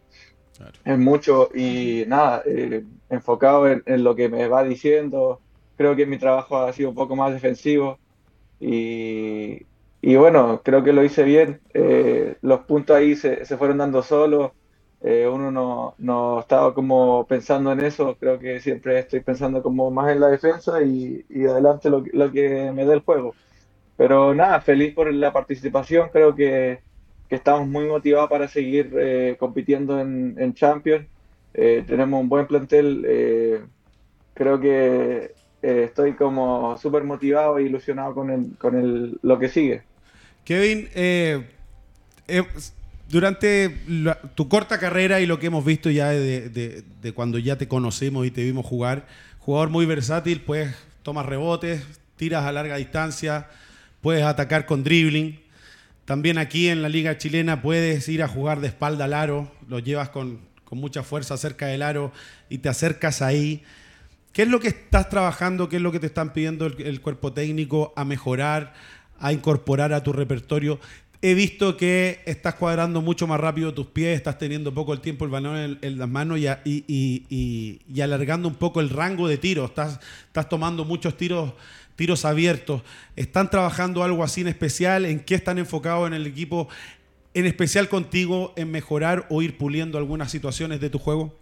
[0.85, 5.41] Es mucho y nada, eh, enfocado en, lo que me va diciendo,
[5.75, 7.99] creo que mi trabajo ha sido un poco más defensivo
[8.61, 9.65] y,
[10.03, 11.61] bueno, creo que lo hice bien.
[12.43, 14.53] Los puntos ahí se, fueron dando solos.
[15.03, 19.91] Eh, uno no, no, estaba como pensando en eso, creo que siempre estoy pensando como
[19.91, 23.35] más en la defensa y, adelante lo, que me dé el juego.
[23.97, 26.81] Pero nada, feliz por la participación, creo que,
[27.31, 31.07] estamos muy motivados para seguir eh, compitiendo en, en Champions.
[31.53, 33.69] tenemos un buen plantel,
[34.35, 35.33] creo que
[35.63, 39.83] eh, estoy como súper motivado e ilusionado con, el, con el, lo que sigue.
[40.45, 41.45] Kevin, eh,
[43.11, 43.77] durante
[44.35, 48.31] tu corta carrera y lo que hemos visto ya de, cuando ya te conocemos y
[48.31, 49.07] te vimos jugar,
[49.39, 51.83] jugador muy versátil, pues tomas rebotes,
[52.17, 53.49] tiras a larga distancia,
[54.01, 55.41] puedes atacar con dribbling.
[56.05, 59.81] También aquí en la liga chilena puedes ir a jugar de espalda al aro, lo
[59.81, 62.13] llevas con, con mucha fuerza cerca del aro
[62.49, 63.65] y te acercas ahí.
[64.33, 65.69] ¿Qué es lo que estás trabajando?
[65.69, 68.73] ¿Qué es lo que te están pidiendo el, cuerpo técnico a mejorar,
[69.19, 70.79] a incorporar a tu repertorio?
[71.23, 75.27] He visto que estás cuadrando mucho más rápido tus pies, estás teniendo poco el tiempo
[75.27, 79.67] el balón en, las manos y, y, y, alargando un poco el rango de tiro.
[79.67, 81.53] Estás, estás tomando muchos tiros,
[81.95, 82.81] tiros abiertos.
[83.17, 85.05] ¿Están trabajando algo así en especial?
[85.05, 86.69] ¿En qué están enfocados en el equipo?
[87.35, 91.35] En especial contigo, en mejorar o ir puliendo algunas situaciones de tu juego?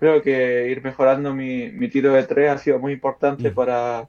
[0.00, 3.54] Creo que ir mejorando mi, mi tiro de tres ha sido muy importante mm.
[3.54, 4.08] para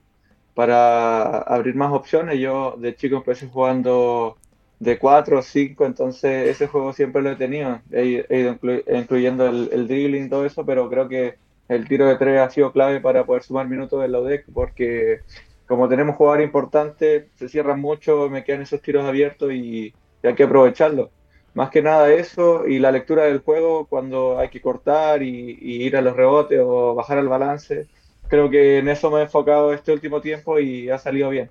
[0.54, 2.38] para abrir más opciones.
[2.38, 4.36] Yo de chico empecé jugando
[4.78, 7.80] de 4 o 5, entonces ese juego siempre lo he tenido.
[7.92, 8.58] He, ido
[8.92, 11.36] incluyendo el, dribbling y todo eso, pero creo que
[11.68, 15.20] el tiro de 3 ha sido clave para poder sumar minutos en la UDEC, porque
[15.66, 20.44] como tenemos jugadores importantes, se cierran mucho, me quedan esos tiros abiertos y, hay que
[20.44, 21.10] aprovecharlo.
[21.54, 25.82] Más que nada eso y la lectura del juego cuando hay que cortar y, y
[25.84, 27.88] ir a los rebotes o bajar el balance
[28.28, 31.50] creo que en eso me he enfocado este último tiempo y ha salido bien.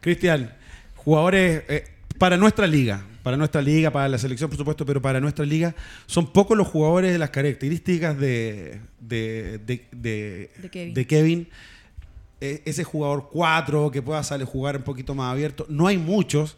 [0.00, 0.54] Cristian,
[0.96, 1.84] jugadores eh,
[2.18, 5.74] para nuestra liga, para nuestra liga, para la selección por supuesto, pero para nuestra liga,
[6.06, 9.58] son pocos los jugadores de las características de, de,
[9.92, 11.48] de, Kevin.
[12.40, 15.66] E, ese jugador 4 que pueda salir jugar un poquito más abierto.
[15.68, 16.56] No hay muchos.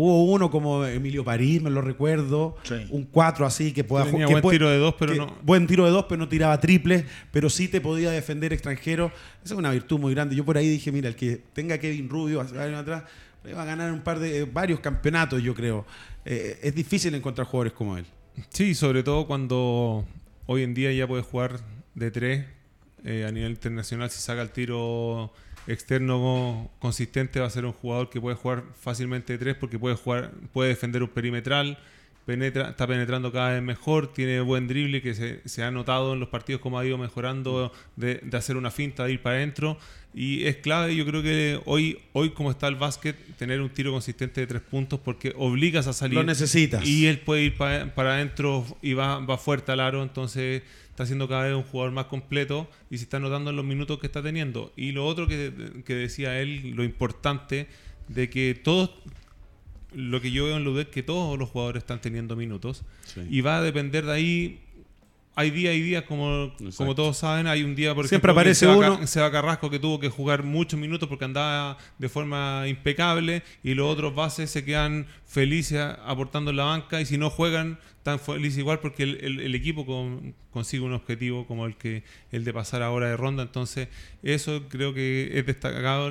[0.00, 2.54] Hubo uno como Emilio París, me lo recuerdo.
[2.90, 4.30] Un 4 así que pueda jugar.
[4.30, 5.34] Buen tiro de dos, pero no.
[5.42, 9.10] Buen tiro de dos, pero no tiraba triples, pero sí te podía defender extranjero.
[9.44, 10.36] Esa es una virtud muy grande.
[10.36, 13.02] Yo por ahí dije, mira, el que tenga Kevin Rubio atrás,
[13.52, 15.84] va a ganar un par de varios campeonatos, yo creo.
[16.24, 18.06] Eh, es difícil encontrar jugadores como él.
[18.50, 20.04] Sí, sobre todo cuando
[20.46, 21.58] hoy en día ya puedes jugar
[21.96, 22.46] de tres
[23.02, 25.32] eh, a nivel internacional si saca el tiro
[25.68, 29.96] externo consistente va a ser un jugador que puede jugar fácilmente de tres porque puede
[29.96, 31.78] jugar, puede defender un perimetral,
[32.24, 36.28] penetra, está penetrando cada vez mejor, tiene buen drible que se, ha notado en los
[36.28, 39.78] partidos como ha ido mejorando de, hacer una finta, de ir para adentro.
[40.14, 43.92] Y es clave, yo creo que hoy, hoy como está el básquet, tener un tiro
[43.92, 46.16] consistente de tres puntos porque obligas a salir.
[46.16, 46.86] Lo necesitas.
[46.86, 50.62] Y él puede ir para, para adentro y va, va fuerte al aro, entonces
[50.98, 54.00] está siendo cada vez un jugador más completo y se está notando en los minutos
[54.00, 54.72] que está teniendo.
[54.74, 55.52] Y lo otro que,
[55.86, 57.68] decía él, lo importante
[58.08, 58.90] de que todos,
[59.94, 62.82] lo que yo veo en Ludec, que todos los jugadores están teniendo minutos
[63.30, 64.60] y va a depender de ahí
[65.38, 67.46] hay días y días, como, como todos saben.
[67.46, 69.06] Hay un día, por Siempre aparece uno.
[69.06, 73.86] Seba Carrasco que tuvo que jugar muchos minutos porque andaba de forma impecable y los
[73.86, 78.58] otros bases se quedan felices aportando en la banca y si no juegan, tan felices
[78.58, 79.86] igual porque el, equipo
[80.50, 83.44] consigue un objetivo como el, que, el de pasar ahora de ronda.
[83.44, 83.86] Entonces,
[84.24, 86.10] eso creo que es destacado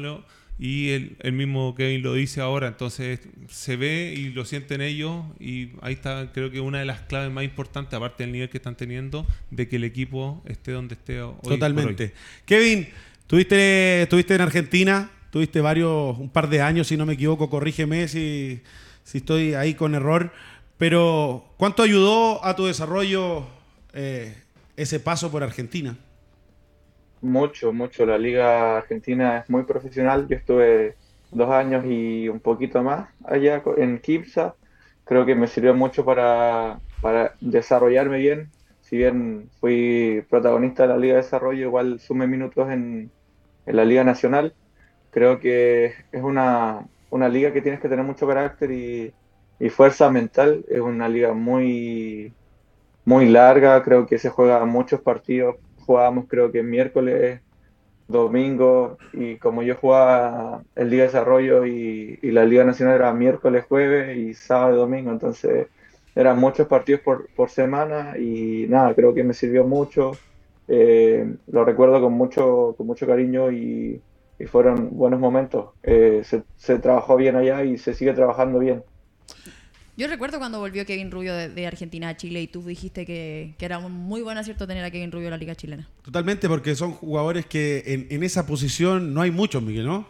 [0.59, 5.69] y el, mismo Kevin lo dice ahora, entonces se ve y lo sienten ellos y
[5.81, 8.75] ahí está creo que una de las claves más importantes, aparte del nivel que están
[8.75, 11.35] teniendo, de que el equipo esté donde esté hoy.
[11.43, 12.13] Totalmente.
[12.45, 12.87] Kevin,
[13.27, 18.07] tuviste, estuviste en Argentina, tuviste varios, un par de años si no me equivoco, corrígeme
[18.07, 18.61] si,
[19.03, 20.33] si estoy ahí con error,
[20.79, 23.45] pero ¿cuánto ayudó a tu desarrollo
[23.93, 24.35] eh,
[24.75, 25.97] ese paso por Argentina?
[27.27, 28.05] Mucho, mucho.
[28.05, 30.27] La liga argentina es muy profesional.
[30.29, 30.95] Yo estuve
[31.31, 34.55] dos años y un poquito más allá en Kipsa.
[35.03, 38.49] Creo que me sirvió mucho para, para desarrollarme bien.
[38.81, 43.11] Si bien fui protagonista de la Liga de Desarrollo, igual sumé minutos en,
[43.65, 44.55] en la Liga Nacional.
[45.11, 49.13] Creo que es una, una, liga que tienes que tener mucho carácter y,
[49.59, 50.63] y fuerza mental.
[50.69, 52.33] Es una liga muy,
[53.03, 53.83] muy larga.
[53.83, 57.41] Creo que se juega muchos partidos jugábamos creo que miércoles,
[58.07, 63.65] domingo, y como yo jugaba el Día de Desarrollo y, la Liga Nacional era miércoles,
[63.67, 65.67] jueves y sábado y domingo, entonces
[66.15, 70.11] eran muchos partidos por, por semana y nada, creo que me sirvió mucho.
[70.67, 74.01] Eh, lo recuerdo con mucho, con mucho cariño y,
[74.47, 75.71] fueron buenos momentos.
[75.81, 78.83] Eh, se, se trabajó bien allá y se sigue trabajando bien.
[79.97, 83.79] Yo recuerdo cuando volvió Kevin Rubio de, Argentina a Chile y tú dijiste que, era
[83.79, 85.89] un muy buen acierto tener a Kevin Rubio en la Liga Chilena.
[86.03, 90.07] Totalmente, porque son jugadores que en, esa posición no hay muchos, Miguel, ¿no?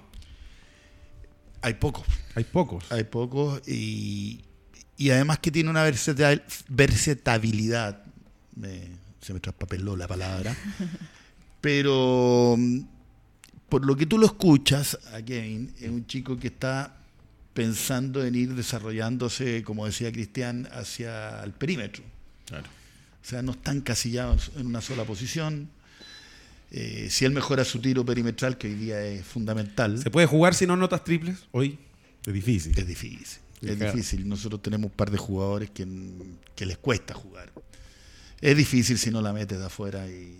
[1.62, 2.06] Hay pocos.
[2.36, 2.92] Hay pocos.
[2.92, 4.44] Hay pocos y,
[5.10, 6.44] además que tiene una versatilidad.
[9.22, 10.54] se me traspapeló la palabra.
[11.62, 12.82] Pero mm,
[13.70, 16.97] por lo que tú lo escuchas a Kevin, es un chico que está
[17.58, 22.04] pensando en ir desarrollándose, como decía Cristian, hacia el perímetro.
[22.52, 25.68] O sea, no están encasillados en una sola posición.
[26.70, 29.98] Eh, si él mejora su tiro perimetral, que hoy día es fundamental.
[29.98, 31.80] ¿Se puede jugar si no notas triples hoy?
[32.28, 32.78] Es difícil.
[32.78, 33.40] Es difícil.
[33.64, 34.30] Es difícil.
[34.30, 35.84] Nosotros tenemos un par de jugadores que,
[36.64, 37.52] les cuesta jugar.
[38.40, 40.38] Es difícil si no la metes de afuera y,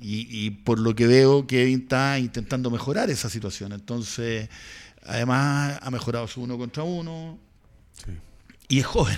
[0.00, 3.72] y, por lo que veo, Kevin está intentando mejorar esa situación.
[3.72, 4.48] Entonces,
[5.06, 7.38] Además, ha mejorado su uno contra uno.
[8.68, 9.16] Y es joven.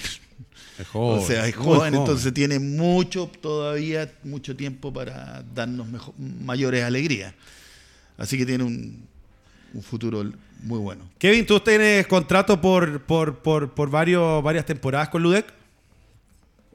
[0.79, 1.19] Es joven.
[1.19, 5.87] O sea, es joven, entonces tiene mucho todavía, mucho tiempo para darnos
[6.19, 7.35] mayores alegrías.
[8.17, 9.09] Así que tiene un,
[9.83, 10.25] futuro
[10.63, 11.09] muy bueno.
[11.19, 15.47] Kevin, ¿tú tienes contrato por, por, por, por varios, varias temporadas con Ludec?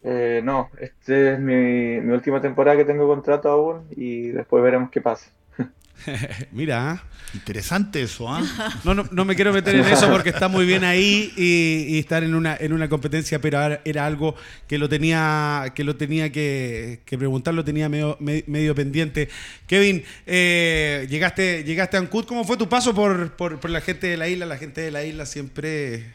[0.04, 4.90] Eh, no, esta es mi, mi última temporada que tengo contrato aún y después veremos
[4.90, 5.32] qué pasa.
[6.52, 7.04] Mira.
[7.34, 8.44] Interesante eso, ¿ah?
[8.84, 12.36] No, no, me quiero meter en eso porque está muy bien ahí y, estar en
[12.36, 14.36] una, en una competencia, pero era algo
[14.68, 19.30] que lo tenía que, lo tenía que, preguntar, lo tenía medio, medio pendiente.
[19.66, 24.18] Kevin, eh, llegaste, llegaste a Ancud, ¿cómo fue tu paso por, por, la gente de
[24.18, 24.46] la isla?
[24.46, 26.14] La gente de la isla siempre,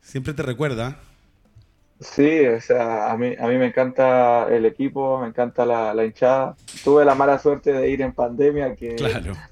[0.00, 1.00] siempre te recuerda.
[1.98, 6.54] Sí, o sea, a mí, a mí me encanta el equipo, me encanta la, hinchada.
[6.84, 8.96] Tuve la mala suerte de ir en pandemia, que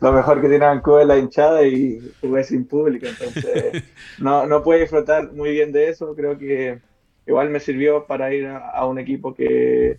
[0.00, 3.84] lo mejor que tiene Vancouver es la hinchada y jugué sin público, entonces
[4.18, 6.14] no, no pude disfrutar muy bien de eso.
[6.14, 6.80] Creo que
[7.26, 9.98] igual me sirvió para ir a, un equipo que,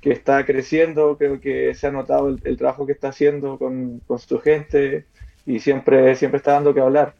[0.00, 4.18] que, está creciendo, creo que se ha notado el, trabajo que está haciendo con, con
[4.18, 5.04] su gente
[5.44, 7.14] y siempre, siempre está dando que hablar.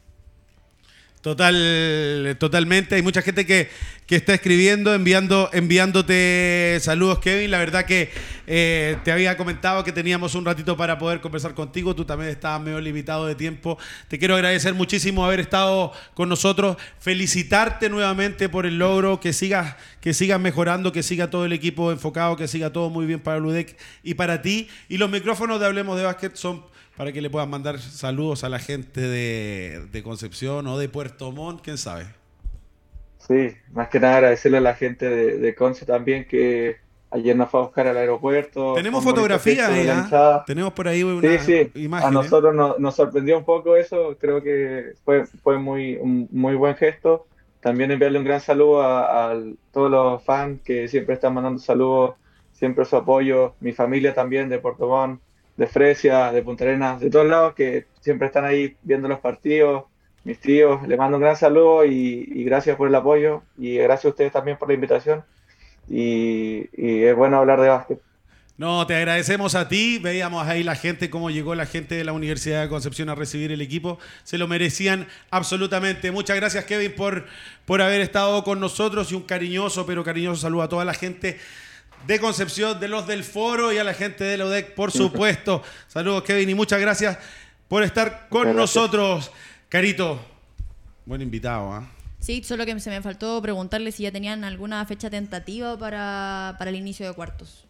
[1.25, 2.97] Total, totalmente.
[2.97, 3.71] Hay mucha gente que,
[4.11, 7.51] está escribiendo, enviando, enviándote saludos, Kevin.
[7.51, 8.11] La verdad que
[8.47, 11.97] eh, te había comentado que teníamos un ratito para poder conversar contigo.
[11.97, 13.79] Tú también estabas medio limitado de tiempo.
[14.09, 16.77] Te quiero agradecer muchísimo haber estado con nosotros.
[17.01, 19.19] Felicitarte nuevamente por el logro.
[19.19, 23.07] Que sigas, que sigas mejorando, que siga todo el equipo enfocado, que siga todo muy
[23.07, 24.69] bien para Ludec y para ti.
[24.91, 28.49] Y los micrófonos de Hablemos de Básquet son para que le puedan mandar saludos a
[28.49, 32.07] la gente de, Concepción o de Puerto Montt, quién sabe.
[33.19, 36.77] Sí, más que nada agradecerle a la gente de, de Conce también que
[37.11, 38.75] ayer nos fue a buscar al aeropuerto.
[38.75, 39.71] Tenemos fotografías
[40.13, 40.45] ¿ah?
[40.47, 41.89] Tenemos por ahí una sí, sí.
[41.93, 46.77] A nosotros nos, sorprendió un poco eso, creo que fue, fue muy, un muy buen
[46.77, 47.27] gesto.
[47.61, 52.17] También enviarle un gran saludo a, a todos los fans que siempre están mandando saludos,
[52.53, 55.24] siempre su apoyo, mi familia también de Puerto Montt
[55.57, 59.85] de Fresia, de Punta Arenas, de todos lados que siempre están ahí viendo los partidos,
[60.25, 64.09] mis tíos, les mando un gran saludo y, gracias por el apoyo y gracias a
[64.09, 65.23] ustedes también por la invitación
[65.89, 68.01] y, es bueno hablar de básquet.
[68.57, 69.99] No, te agradecemos a ti.
[69.99, 73.51] Veíamos ahí la gente, cómo llegó la gente de la Universidad de Concepción a recibir
[73.51, 73.99] el equipo.
[74.23, 76.13] Se lo merecían absolutamente.
[76.13, 77.27] Muchas gracias, Kevin, por,
[77.67, 81.41] por haber estado con nosotros y un cariñoso, pero cariñoso saludo a toda la gente
[82.07, 85.63] de Concepción, de los del foro y a la gente de la UDEC, por supuesto.
[85.89, 87.19] Saludos, Kevin, y muchas gracias
[87.69, 89.31] por estar con nosotros.
[89.69, 90.21] Carito,
[91.07, 91.73] buen invitado.
[91.73, 91.89] ¿ah?
[92.21, 96.71] Sí, solo que se me faltó preguntarle si ya tenían alguna fecha tentativa para, para
[96.71, 97.64] el inicio de cuartos.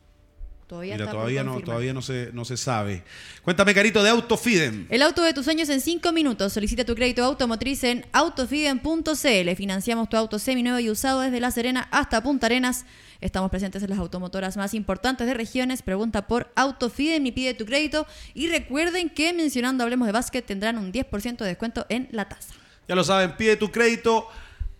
[0.74, 3.04] Todavía, todavía no, todavía no se, no se sabe.
[3.42, 4.88] Cuéntame, Carito, de Autofiden.
[4.90, 6.52] El auto de tus sueños en cinco minutos.
[6.52, 9.56] Solicita tu crédito automotriz en autofiden.cl.
[9.56, 12.86] Financiamos tu auto seminuevo y usado desde La Serena hasta Punta Arenas.
[13.20, 15.82] Estamos presentes en las automotoras más importantes de regiones.
[15.82, 18.06] Pregunta por Autofiden y pide tu crédito.
[18.34, 22.52] Y recuerden que mencionando Hablemos de Básquet tendrán un 10% de descuento en la tasa.
[22.88, 24.26] Ya lo saben, pide tu crédito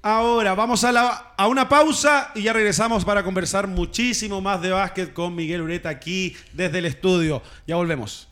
[0.07, 4.69] Ahora vamos a, la, a, una pausa y ya regresamos para conversar muchísimo más de
[4.69, 7.41] básquet con Miguel Ureta aquí desde el estudio.
[7.67, 8.29] Ya volvemos.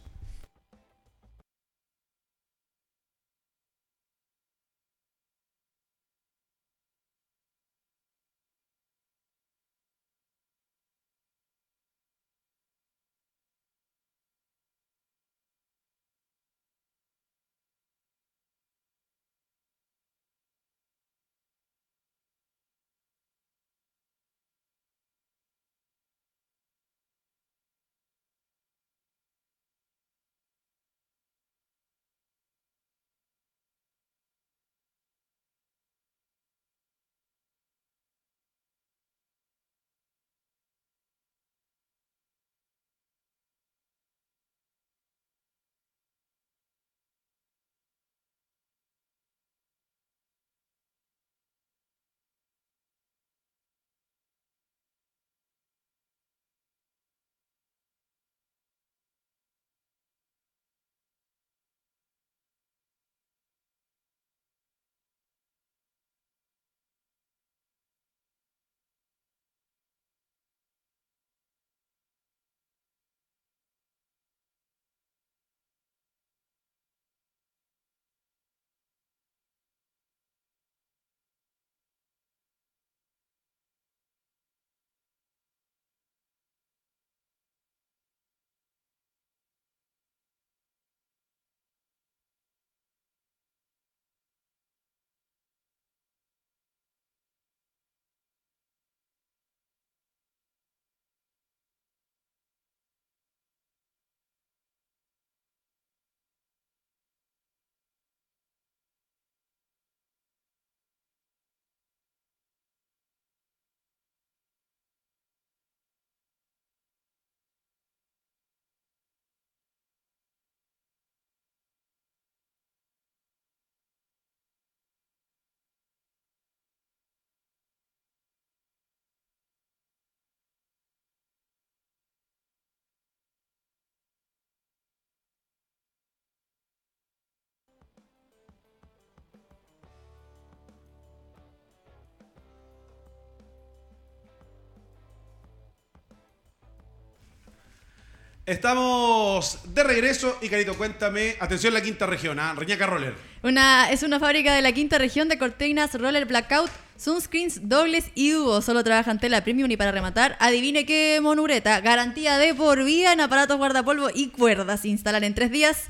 [148.44, 152.54] Estamos de regreso y Carito, cuéntame, atención la quinta región, ¿ah?
[152.56, 153.14] Reñaca Roller.
[153.44, 156.68] Una, es una fábrica de la quinta región de cortinas Roller Blackout,
[156.98, 158.60] sunscreens dobles y Hugo.
[158.60, 161.80] Solo trabajan tela premium y para rematar, adivine qué monureta.
[161.82, 164.84] Garantía de por vida en aparatos guardapolvo y cuerdas.
[164.84, 165.84] Instalan en tres días.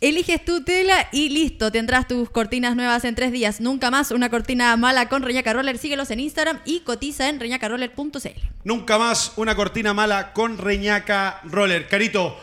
[0.00, 3.60] Eliges tu tela y listo, tendrás tus cortinas nuevas en tres días.
[3.60, 5.78] Nunca más una cortina mala con Reñaca Roller.
[5.78, 8.40] Síguelos en Instagram y cotiza en reñacaroller.cl.
[8.64, 11.88] Nunca más una cortina mala con Reñaca Roller.
[11.88, 12.36] Carito,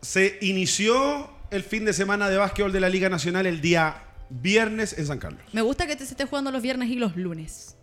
[0.00, 4.96] se inició el fin de semana de básquetbol de la Liga Nacional el día viernes
[4.98, 5.42] en San Carlos.
[5.52, 7.76] Me gusta que se esté jugando los viernes y los lunes.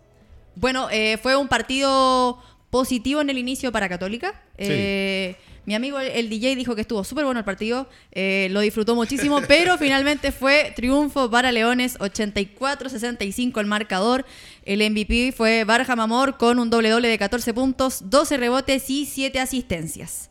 [0.56, 4.32] Bueno, eh, fue un partido positivo en el inicio para Católica.
[4.58, 4.66] Sí.
[4.68, 5.36] Eh,
[5.68, 9.42] mi amigo el, DJ dijo que estuvo súper bueno el partido, eh, lo disfrutó muchísimo,
[9.48, 14.24] pero finalmente fue triunfo para Leones, 84-65 el marcador.
[14.64, 19.04] El MVP fue Barja Mamor con un doble doble de 14 puntos, 12 rebotes y
[19.04, 20.30] 7 asistencias.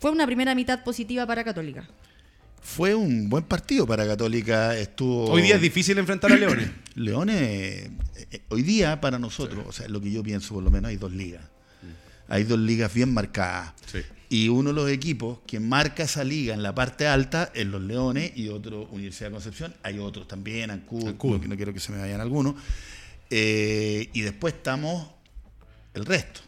[0.00, 1.86] Fue una primera mitad positiva para Católica.
[2.62, 4.78] Fue un buen partido para Católica.
[4.78, 5.26] Estuvo.
[5.26, 6.70] Hoy día es difícil enfrentar a Leones.
[6.94, 10.88] Leones, eh, hoy día para nosotros, o sea, lo que yo pienso por lo menos,
[10.88, 11.42] hay dos ligas.
[12.28, 13.74] Hay dos ligas bien marcadas.
[13.84, 13.98] Sí.
[14.32, 17.82] Y uno de los equipos que marca esa liga en la parte alta es los
[17.82, 19.74] Leones y otro Universidad de Concepción.
[19.82, 22.54] Hay otros también, Ancud, no, no quiero que se me vayan algunos.
[23.28, 25.06] Eh, y después estamos
[25.92, 26.40] el resto.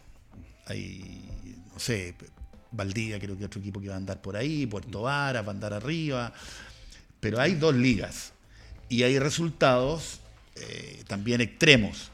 [0.65, 1.29] Hay,
[1.75, 2.15] no sé,
[2.73, 5.55] Valdivia creo que otro equipo que va a andar por ahí, Puerto Vara va a
[5.55, 6.33] andar arriba.
[7.21, 8.33] Pero hay dos ligas
[8.89, 10.21] y hay resultados
[10.57, 12.11] eh, también extremos.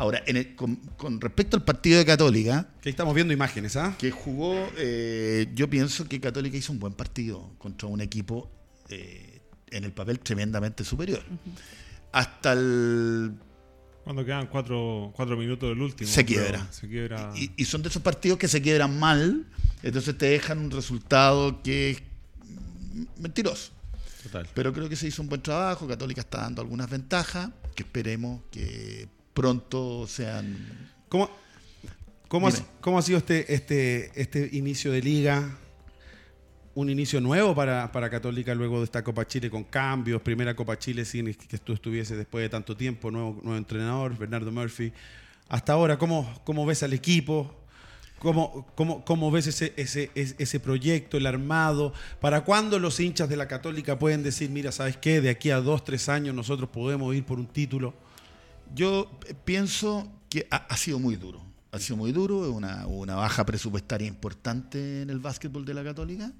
[0.00, 0.22] Ahora,
[0.56, 2.66] con, respecto al partido de Católica.
[2.80, 3.94] Que estamos viendo imágenes, ¿ah?
[3.98, 4.56] Que jugó.
[4.78, 8.50] Eh, yo pienso que Católica hizo un buen partido contra un equipo
[8.88, 11.22] eh, en el papel tremendamente superior.
[12.12, 13.34] Hasta el.
[14.02, 16.08] Cuando quedan cuatro, minutos del último.
[16.08, 16.66] Se quiebra.
[17.34, 19.44] Y, son de esos partidos que se quiebran mal,
[19.82, 22.02] entonces te dejan un resultado que es
[23.18, 23.72] mentiroso.
[24.22, 24.48] Total.
[24.54, 28.40] Pero creo que se hizo un buen trabajo, Católica está dando algunas ventajas, que esperemos
[28.50, 30.54] que pronto sean...
[31.08, 31.30] ¿Cómo,
[32.28, 35.56] cómo, ha, cómo ha, sido este, este, este inicio de liga?
[36.74, 40.78] Un inicio nuevo para, para, Católica luego de esta Copa Chile con cambios, primera Copa
[40.78, 44.92] Chile sin que tú estuviese después de tanto tiempo, nuevo, nuevo entrenador, Bernardo Murphy.
[45.48, 47.50] Hasta ahora, ¿cómo, cómo ves al equipo?
[48.18, 51.94] ¿Cómo, cómo, cómo ves ese, ese, ese, proyecto, el armado?
[52.20, 55.22] ¿Para cuándo los hinchas de la Católica pueden decir, mira, ¿sabes qué?
[55.22, 57.94] De aquí a dos, tres años nosotros podemos ir por un título?
[58.74, 59.10] Yo
[59.44, 61.42] pienso que ha, sido muy duro.
[61.72, 65.84] Ha sido muy duro, es una, una, baja presupuestaria importante en el básquetbol de la
[65.84, 66.32] Católica.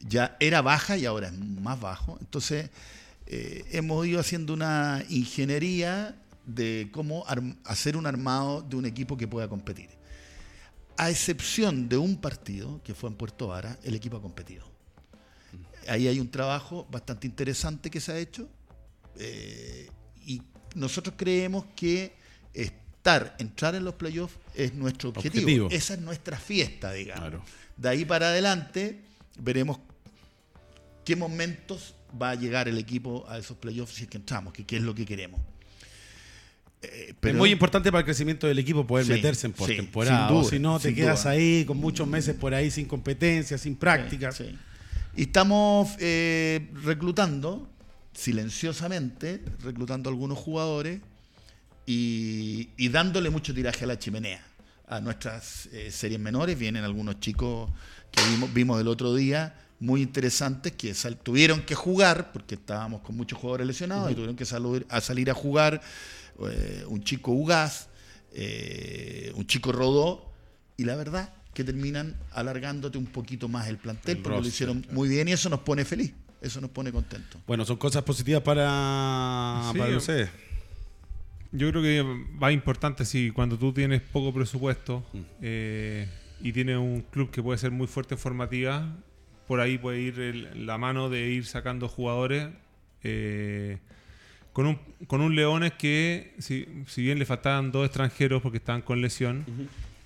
[0.00, 2.16] Ya era baja y ahora es más bajo.
[2.20, 2.70] Entonces,
[3.26, 7.24] eh, hemos ido haciendo una ingeniería de cómo
[7.64, 9.90] hacer un armado de un equipo que pueda competir.
[10.96, 14.66] A excepción de un partido, que fue en Puerto Vara, el equipo ha competido.
[15.88, 18.48] Ahí hay un trabajo bastante interesante que se ha hecho.
[19.16, 19.88] Eh,
[20.24, 20.42] y
[20.74, 22.12] nosotros creemos que
[22.54, 25.68] estar, entrar en los playoffs es nuestro objetivo.
[25.70, 27.42] Esa es nuestra fiesta, digamos.
[27.76, 29.00] De ahí para adelante
[29.38, 29.78] veremos
[31.04, 34.64] qué momentos va a llegar el equipo a esos playoffs si es que entramos, que
[34.64, 35.40] qué es lo que queremos.
[36.82, 40.44] Eh, es muy importante para el crecimiento del equipo poder meterse en postemporada.
[40.44, 44.42] si no, te quedas ahí con muchos meses por ahí sin competencia, sin prácticas.
[45.16, 47.68] Y estamos eh, reclutando
[48.20, 51.00] silenciosamente, reclutando a algunos jugadores
[51.86, 54.44] y, dándole mucho tiraje a la chimenea.
[54.86, 57.70] A nuestras eh, series menores vienen algunos chicos
[58.10, 60.92] que vimos, vimos el otro día, muy interesantes, que
[61.22, 65.30] tuvieron que jugar, porque estábamos con muchos jugadores lesionados, y tuvieron que salir a, salir
[65.30, 65.80] a jugar
[66.40, 67.88] eh, un chico Ugaz,
[68.32, 70.30] eh, un chico Rodó,
[70.76, 75.08] y la verdad que terminan alargándote un poquito más el plantel, porque lo hicieron muy
[75.08, 76.12] bien y eso nos pone feliz.
[76.40, 77.40] Eso nos pone contentos.
[77.46, 80.30] Bueno, son cosas positivas para, para ustedes.
[81.52, 85.18] Yo creo que va importante, si cuando tú tienes poco presupuesto mm.
[85.42, 86.08] eh,
[86.40, 88.96] y tienes un club que puede ser muy fuerte en formativa,
[89.48, 92.48] por ahí puede ir la mano de ir sacando jugadores.
[93.02, 93.78] Eh,
[94.52, 98.82] con un, con un Leones que, si, si, bien le faltaban dos extranjeros porque estaban
[98.82, 99.44] con lesión,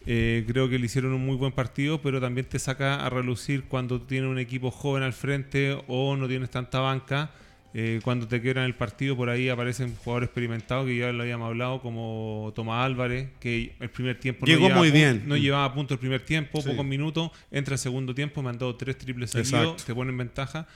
[0.06, 3.64] eh, creo que le hicieron un muy buen partido, pero también te saca a relucir
[3.64, 7.30] cuando tienes un equipo joven al frente o no tienes tanta banca.
[7.76, 11.48] Eh, cuando te quedan el partido, por ahí aparecen jugadores experimentados que ya lo habíamos
[11.48, 15.24] hablado, como Tomás Álvarez, que el primer tiempo Llegó no, muy bien.
[15.26, 18.96] no llevaba a punto el primer tiempo, pocos minutos, entra el segundo tiempo, mandó tres
[18.96, 20.68] triples seguidos, te pone en ventaja.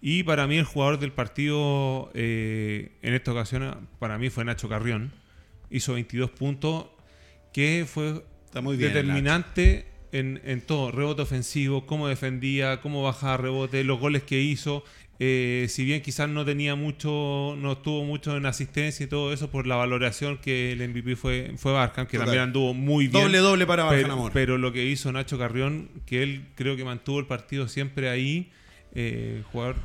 [0.00, 4.70] Y para mí el jugador del partido eh, en esta ocasión, para mí fue Nacho
[4.70, 5.12] Carrión.
[5.70, 6.86] Hizo 22 puntos,
[7.52, 8.22] que fue
[8.62, 14.40] muy determinante en, en todo, rebote ofensivo, cómo defendía, cómo bajaba rebote, los goles que
[14.40, 14.84] hizo.
[15.20, 19.50] Eh, si bien quizás no tenía mucho, no estuvo mucho en asistencia y todo eso
[19.50, 23.24] por la valoración que el MVP fue, fue Barcan, que también anduvo muy bien.
[23.24, 24.32] Doble, doble para Barcan pero, Amor.
[24.32, 28.52] Pero lo que hizo Nacho Carrión, que él creo que mantuvo el partido siempre ahí,
[28.94, 29.76] eh, jugador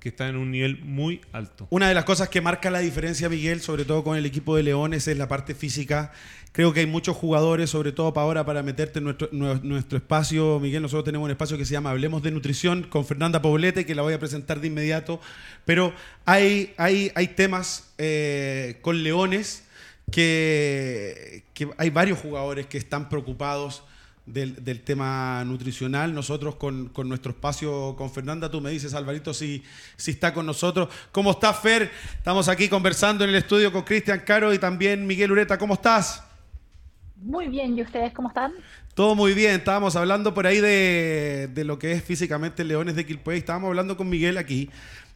[0.00, 1.66] que está en un nivel muy alto.
[1.70, 4.62] Una de las cosas que marca la diferencia, Miguel, sobre todo con el equipo de
[4.62, 6.12] Leones, es la parte física.
[6.52, 10.60] Creo que hay muchos jugadores, sobre todo para ahora, para meterte en nuestro, nuestro espacio.
[10.60, 13.94] Miguel, nosotros tenemos un espacio que se llama Hablemos de Nutrición con Fernanda Poblete, que
[13.94, 15.20] la voy a presentar de inmediato.
[15.64, 15.92] Pero
[16.24, 19.64] hay, hay, hay temas eh, con Leones
[20.10, 23.82] que, que hay varios jugadores que están preocupados
[24.32, 26.14] del, tema nutricional.
[26.14, 29.62] Nosotros con, nuestro espacio con Fernanda, tú me dices, Alvarito, si,
[29.96, 30.88] si está con nosotros.
[31.12, 31.90] ¿Cómo estás, Fer?
[32.14, 35.58] Estamos aquí conversando en el estudio con Cristian Caro y también Miguel Ureta.
[35.58, 36.22] ¿Cómo estás?
[37.16, 38.52] Muy bien, ¿y ustedes cómo están?
[38.94, 43.36] Todo muy bien, estábamos hablando por ahí de, lo que es físicamente Leones de Quilpué,
[43.36, 44.70] estábamos hablando con Miguel aquí.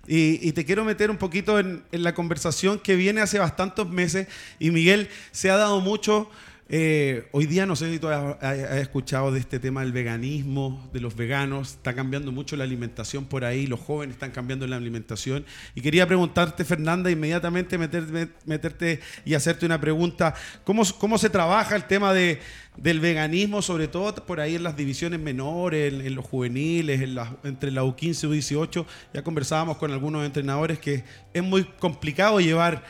[0.08, 4.26] Y, te quiero meter un poquito en, en la conversación que viene hace bastantes meses
[4.58, 6.28] y Miguel se ha dado mucho
[6.68, 8.36] eh, hoy día no sé si tú has,
[8.78, 11.72] escuchado de este tema del veganismo, de los veganos.
[11.72, 15.44] Está cambiando mucho la alimentación por ahí, los jóvenes están cambiando la alimentación.
[15.74, 20.34] Y quería preguntarte, Fernanda, inmediatamente meterte, y hacerte una pregunta.
[20.64, 22.40] ¿Cómo, cómo se trabaja el tema de,
[22.76, 27.70] del veganismo, sobre todo por ahí en las divisiones menores, en, los juveniles, en entre
[27.70, 28.86] la U15 y U18?
[29.12, 31.04] Ya conversábamos con algunos entrenadores que
[31.34, 32.82] es muy complicado llevar,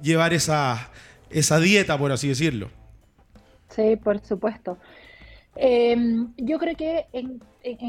[0.00, 0.92] llevar esa,
[1.30, 2.70] esa dieta, por así decirlo.
[3.76, 4.78] Sí, por supuesto.
[5.54, 7.40] Em, yo creo que en,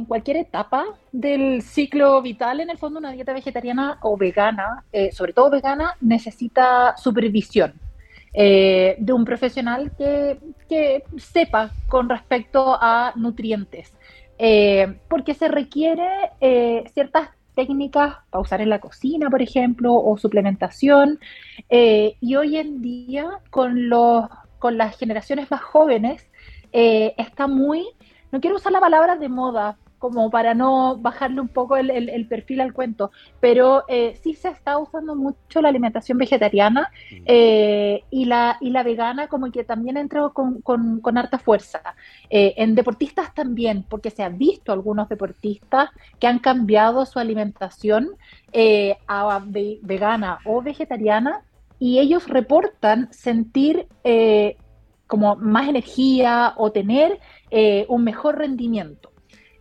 [0.05, 5.33] cualquier etapa del ciclo vital, en el fondo, una dieta vegetariana o vegana, eh, sobre
[5.33, 7.73] todo vegana, necesita supervisión
[8.33, 13.93] eh, de un profesional que, que, sepa con respecto a nutrientes,
[14.37, 16.07] eh, porque se requiere
[16.93, 21.19] ciertas técnicas para usar en la cocina, por ejemplo, o suplementación.
[21.69, 24.25] y hoy en día, con los
[24.59, 26.27] con las generaciones más jóvenes
[26.71, 27.87] eh, está muy,
[28.31, 32.61] no quiero usar la palabra de moda, como para no bajarle un poco el, perfil
[32.61, 36.91] al cuento, pero eh, sí se está usando mucho la alimentación vegetariana
[37.25, 41.81] eh, y, la, y la vegana como que también entra con, con, harta fuerza.
[42.29, 45.89] en deportistas también, porque se ha visto algunos deportistas
[46.19, 48.09] que han cambiado su alimentación
[49.07, 51.41] a vegana o vegetariana
[51.79, 54.57] y ellos reportan sentir eh,
[55.05, 57.19] como más energía o tener
[57.51, 59.11] eh, un mejor rendimiento.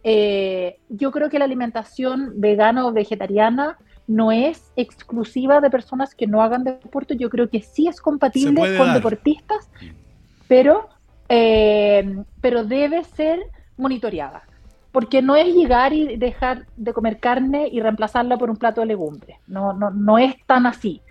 [0.03, 6.27] Eh, yo creo que la alimentación vegana o vegetariana no es exclusiva de personas que
[6.27, 9.69] no hagan deporte, yo creo que sí es compatible con deportistas,
[10.47, 10.89] pero,
[11.27, 13.41] pero debe ser
[13.77, 14.45] monitoreada,
[14.93, 18.87] porque no es llegar y dejar de comer carne y reemplazarla por un plato de
[18.87, 21.03] legumbres, no, no, no es tan así.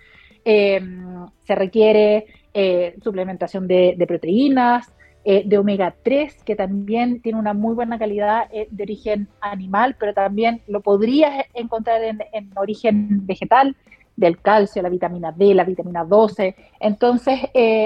[0.48, 4.94] Em, se requiere eh, suplementación de, proteínas,
[5.24, 9.96] eh, de omega 3, que también tiene una muy buena calidad eh, de origen animal,
[10.00, 13.76] pero también lo podrías encontrar en, origen vegetal,
[14.16, 16.56] del calcio, la vitamina D, la vitamina 12.
[16.80, 17.40] Entonces,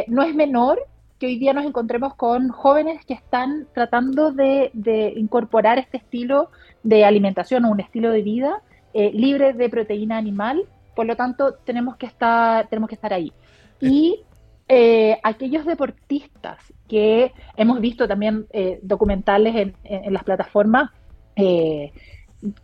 [0.08, 0.86] no es menor
[1.18, 6.52] que hoy día nos encontremos con jóvenes que están tratando de, de incorporar este estilo
[6.84, 8.62] de alimentación o un estilo de vida
[8.94, 10.68] libre de proteína animal
[11.00, 13.32] por lo tanto, tenemos que estar, tenemos que estar ahí.
[13.80, 14.20] Y
[14.68, 20.92] eh, aquellos deportistas que hemos visto también eh, documentales en, las plataformas
[21.38, 21.94] eh,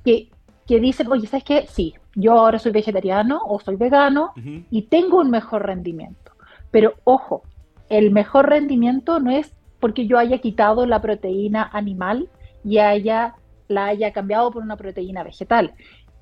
[0.03, 0.27] que,
[0.67, 1.65] dicen, oye, ¿sabes qué?
[1.69, 4.33] Sí, yo ahora soy vegetariano o soy vegano
[4.69, 6.33] y tengo un mejor rendimiento.
[6.71, 7.43] Pero ojo,
[7.88, 12.27] el mejor rendimiento no es porque yo haya quitado la proteína animal
[12.65, 13.36] y haya,
[13.69, 15.73] la haya cambiado por una proteína vegetal.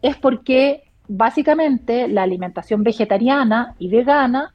[0.03, 4.53] Es porque básicamente la alimentación vegetariana y vegana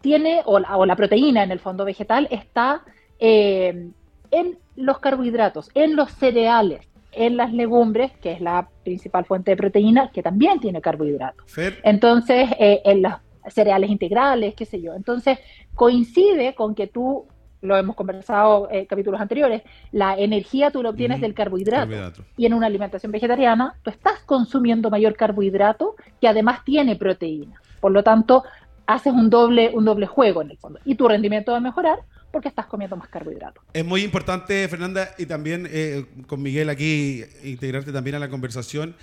[0.00, 2.82] tiene, o la, proteína en el fondo vegetal está
[3.18, 3.90] eh,
[4.30, 9.56] en los carbohidratos, en los cereales, en las legumbres, que es la principal fuente de
[9.56, 11.46] proteína, que también tiene carbohidratos.
[11.82, 13.14] Entonces, eh, en los
[13.48, 14.94] cereales integrales, qué sé yo.
[14.94, 15.38] Entonces,
[15.74, 17.26] coincide con que tú
[17.64, 22.22] lo hemos conversado en capítulos anteriores, la energía tú lo obtienes del carbohidrato.
[22.36, 27.60] Y en una alimentación vegetariana, tú estás consumiendo mayor carbohidrato que además tiene proteína.
[27.80, 28.44] Por lo tanto,
[28.86, 30.78] haces un doble, un doble juego en el fondo.
[30.84, 32.00] Y tu rendimiento va a mejorar
[32.30, 33.60] porque estás comiendo más carbohidrato.
[33.72, 38.96] Es muy importante, Fernanda, y también eh, con Miguel aquí, integrarte también a la conversación.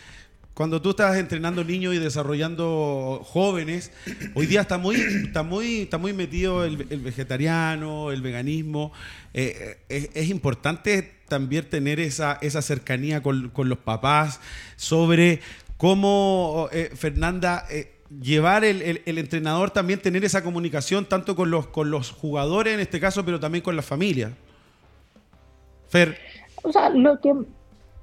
[0.54, 3.92] Cuando tú estás entrenando niños y desarrollando jóvenes,
[4.36, 8.92] hoy día está muy, está muy, está muy metido el, vegetariano, el veganismo.
[9.34, 14.42] Eh, es, importante también tener esa, esa cercanía con, los papás
[14.76, 15.40] sobre
[15.78, 21.68] cómo, eh, Fernanda, eh, llevar el, el, entrenador también tener esa comunicación tanto con los,
[21.68, 24.34] con los jugadores en este caso, pero también con la familia.
[25.88, 26.18] Fer.
[26.64, 27.34] O sea, lo que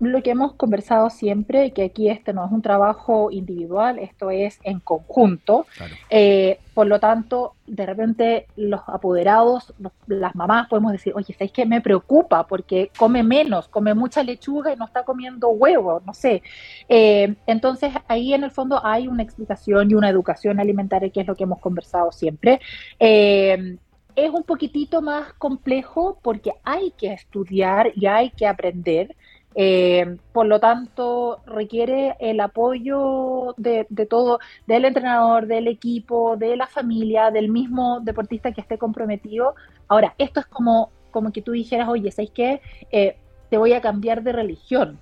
[0.00, 4.58] lo que hemos conversado siempre, que aquí este no es un trabajo individual, esto es
[4.62, 5.66] en conjunto.
[6.08, 9.74] Eh, por lo tanto, de repente los apoderados,
[10.06, 11.66] las mamás podemos decir, oye, ¿sabes qué?
[11.66, 16.42] Me preocupa porque come menos, come mucha lechuga y no está comiendo huevo, no sé.
[16.88, 21.26] Eh, entonces, ahí en el fondo hay una explicación y una educación alimentaria, que es
[21.26, 22.60] lo que hemos conversado siempre.
[23.00, 23.76] Eh,
[24.18, 29.14] es un poquitito más complejo porque hay que estudiar y hay que aprender.
[29.54, 36.66] Eh, por lo tanto, requiere el apoyo de, todo, del entrenador, del equipo, de la
[36.66, 39.54] familia, del mismo deportista que esté comprometido.
[39.88, 42.60] Ahora, esto es como, como que tú dijeras, oye, ¿sabes qué?
[42.92, 43.16] Eh,
[43.50, 44.98] te voy a cambiar de religión.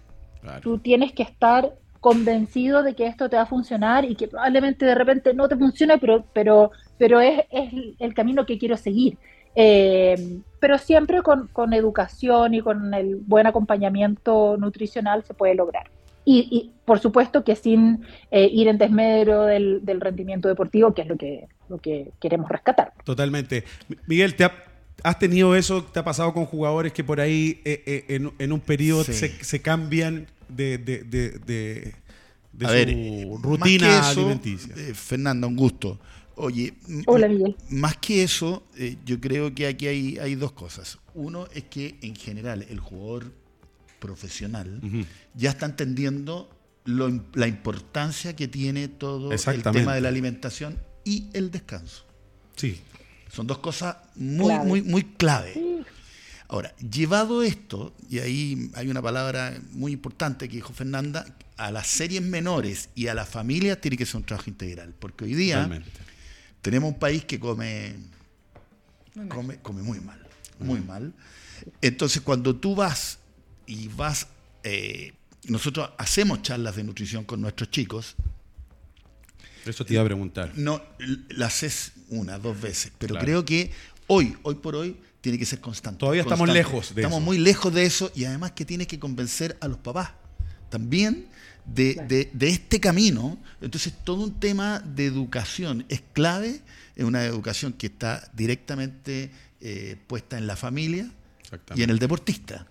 [0.63, 4.87] Tú tienes que estar convencido de que esto te va a funcionar y que probablemente
[4.87, 9.19] de repente no te funcione, pero, pero, pero es, es el camino que quiero seguir.
[9.59, 15.91] Eh, pero siempre con, educación y con el buen acompañamiento nutricional se puede lograr.
[16.29, 21.17] Y, por supuesto que sin eh, ir en desmedro del, rendimiento deportivo, que es lo
[21.17, 22.93] que, lo que queremos rescatar.
[23.05, 23.63] Totalmente.
[24.09, 24.51] Miguel, ¿te
[25.05, 25.85] ¿has tenido eso?
[25.85, 28.05] ¿Te ha pasado con jugadores que por ahí eh,
[28.39, 31.95] en, un periodo se, cambian de, de, de,
[32.59, 34.75] su rutina alimenticia?
[34.95, 36.01] Fernando, un gusto.
[36.39, 36.75] Oye,
[37.71, 40.99] más que eso, eh, yo creo que aquí hay, hay, dos cosas.
[41.15, 43.33] Uno es que en general el jugador
[43.99, 44.81] profesional
[45.35, 46.51] ya está entendiendo
[46.85, 52.05] la importancia que tiene todo el tema de la alimentación y el descanso.
[52.55, 52.81] Sí.
[53.33, 55.55] Son dos cosas muy, muy, muy clave.
[56.49, 61.27] Ahora, llevado esto, y ahí hay una palabra muy importante que dijo Fernanda,
[61.57, 65.25] a las series menores y a las familias tiene que ser un trabajo integral, porque
[65.25, 65.69] hoy día
[66.67, 67.95] tenemos un país que come,
[69.29, 70.19] come, come muy mal,
[70.59, 71.13] muy mal.
[71.81, 73.21] Entonces, cuando tú vas
[73.69, 74.27] y vas,
[74.65, 75.13] eh,
[75.45, 78.17] nosotros hacemos charlas de nutrición con nuestros chicos.
[79.65, 80.55] Eso te iba a preguntar.
[80.57, 80.83] No,
[81.29, 83.71] las haces una, dos veces, pero creo que
[84.09, 86.01] hoy, hoy por hoy, tiene que ser constante.
[86.01, 89.57] Todavía estamos lejos de Estamos muy lejos de eso y además que tienes que convencer
[89.61, 90.11] a los papás
[90.69, 91.29] también
[91.67, 93.39] de, este camino.
[93.61, 96.61] Entonces, todo un tema de educación es clave,
[96.95, 101.11] es una educación que está directamente eh, puesta en la familia
[101.75, 102.67] y en el deportista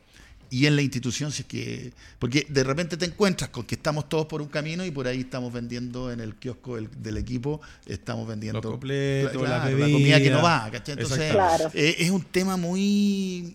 [0.56, 1.92] y en la institución, si es que.
[2.18, 5.20] Porque de repente te encuentras con que estamos todos por un camino y por ahí
[5.20, 10.72] estamos vendiendo en el kiosco del, equipo, estamos vendiendo completo, la, comida que no va.
[10.72, 11.36] Entonces,
[11.74, 13.54] eh, es un tema muy,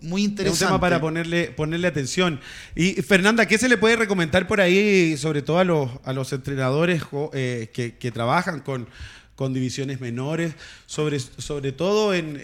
[0.00, 0.56] muy, interesante.
[0.56, 2.40] Es un tema para ponerle, ponerle atención.
[2.74, 6.32] Y Fernanda, ¿qué se le puede recomendar por ahí, sobre todo a los, a los
[6.32, 7.02] entrenadores
[7.34, 8.88] eh, que, que trabajan con
[9.42, 10.54] con divisiones menores,
[10.86, 12.36] sobre, sobre todo en,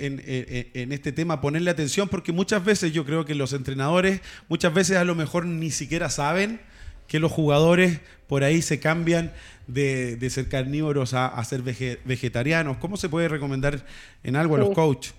[0.75, 5.05] este tema, ponerle atención, porque muchas veces yo creo que los entrenadores, muchas veces a
[5.05, 6.61] lo mejor ni siquiera saben
[7.07, 9.33] que los jugadores por ahí se cambian
[9.69, 12.79] de, ser carnívoros a, ser vegetarianos.
[12.79, 13.87] ¿Cómo se puede recomendar
[14.25, 15.15] en algo a los coaches?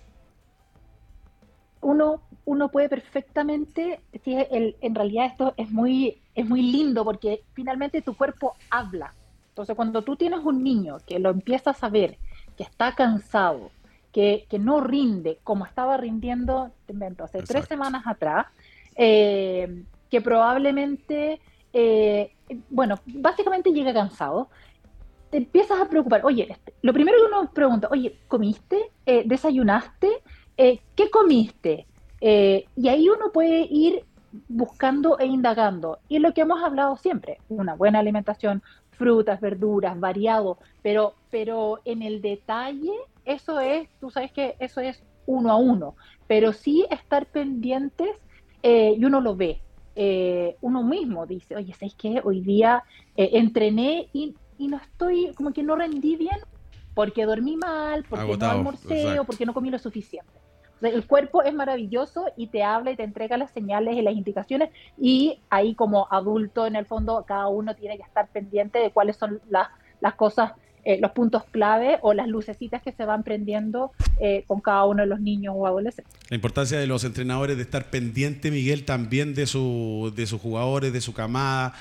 [1.79, 8.17] Uno, uno puede perfectamente, en realidad esto es muy, es muy lindo porque finalmente tu
[8.17, 9.13] cuerpo habla
[9.59, 12.17] entonces, cuando tú tienes un niño que lo empiezas a ver,
[12.55, 13.71] que está cansado,
[14.13, 18.47] que, no rinde como estaba rindiendo, te invento, hace tres semanas atrás,
[18.95, 21.41] eh, que probablemente,
[21.73, 22.31] eh,
[22.69, 24.47] bueno, básicamente llega cansado,
[25.29, 26.21] te empiezas a preocupar.
[26.23, 28.91] Oye, este, lo primero que uno pregunta, oye, ¿comiste?
[29.05, 30.23] Eh, ¿Desayunaste?
[30.55, 31.85] ¿Qué comiste?
[32.21, 34.03] y ahí uno puede ir
[34.47, 35.99] buscando e indagando.
[36.07, 38.61] Y lo que hemos hablado siempre, una buena alimentación,
[38.99, 42.91] frutas, verduras, variado, pero, pero en el detalle,
[43.23, 45.95] eso es, tú sabes que eso es uno a uno,
[46.27, 48.09] pero sí estar pendientes
[48.61, 49.61] eh, y uno lo ve.
[49.95, 52.21] Eh, uno mismo dice, oye, ¿sabes qué?
[52.23, 52.83] Hoy día
[53.15, 56.37] eh, entrené y, y, no estoy, como que no rendí bien
[56.93, 60.33] porque dormí mal, porque no almorcé o porque no comí lo suficiente.
[60.81, 64.69] El cuerpo es maravilloso y te habla y te entrega las señales y las indicaciones
[64.97, 69.17] y ahí como adulto en el fondo cada uno tiene que estar pendiente de cuáles
[69.17, 69.67] son las,
[69.99, 70.53] las cosas,
[70.85, 75.01] eh, los puntos clave o las lucecitas que se van prendiendo eh, con cada uno
[75.01, 76.13] de los niños o adolescentes.
[76.29, 80.93] La importancia de los entrenadores de estar pendiente, Miguel, también de, su, de sus jugadores,
[80.93, 81.73] de su camada,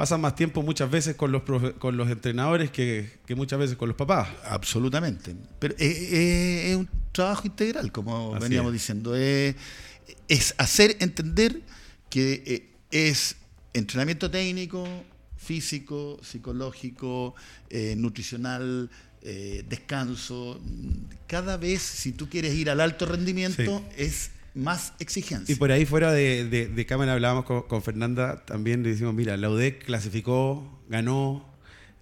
[0.00, 1.42] pasan más tiempo muchas veces con los,
[1.78, 4.30] con los entrenadores que, muchas veces con los papás.
[4.46, 5.36] Absolutamente.
[5.58, 9.14] Pero eh, eh, es un trabajo integral, como veníamos diciendo.
[9.14, 11.60] Es, hacer entender
[12.08, 13.36] que eh, es
[13.74, 14.88] entrenamiento técnico,
[15.36, 17.34] físico, psicológico,
[17.98, 18.88] nutricional,
[19.68, 20.62] descanso.
[21.26, 25.52] Cada vez, si tú quieres ir al alto rendimiento, es más exigencia.
[25.52, 29.84] Y por ahí fuera de, cámara hablábamos con, Fernanda, también le decimos, mira, la UDEC
[29.84, 31.48] clasificó, ganó.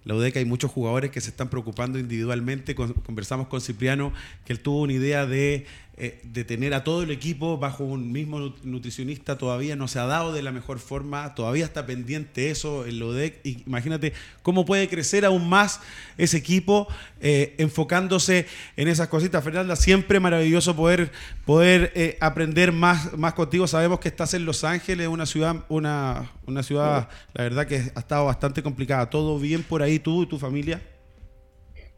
[0.05, 2.73] La UDEC hay muchos jugadores que se están preocupando individualmente.
[2.73, 4.13] conversamos con Cipriano,
[4.45, 5.65] que él tuvo una idea de
[6.01, 10.05] eh, de tener a todo el equipo bajo un mismo nutricionista todavía no se ha
[10.05, 13.41] dado de la mejor forma, todavía está pendiente eso en LODEC.
[13.67, 15.81] Imagínate cómo puede crecer aún más
[16.17, 16.87] ese equipo
[17.19, 18.47] eh, enfocándose
[18.77, 19.43] en esas cositas.
[19.43, 21.11] Fernanda, siempre maravilloso poder,
[21.45, 23.67] poder eh, aprender más, más contigo.
[23.67, 27.99] Sabemos que estás en Los Ángeles, una ciudad, una, una ciudad, la verdad que ha
[27.99, 29.09] estado bastante complicada.
[29.09, 30.81] ¿Todo bien por ahí tú y tu familia?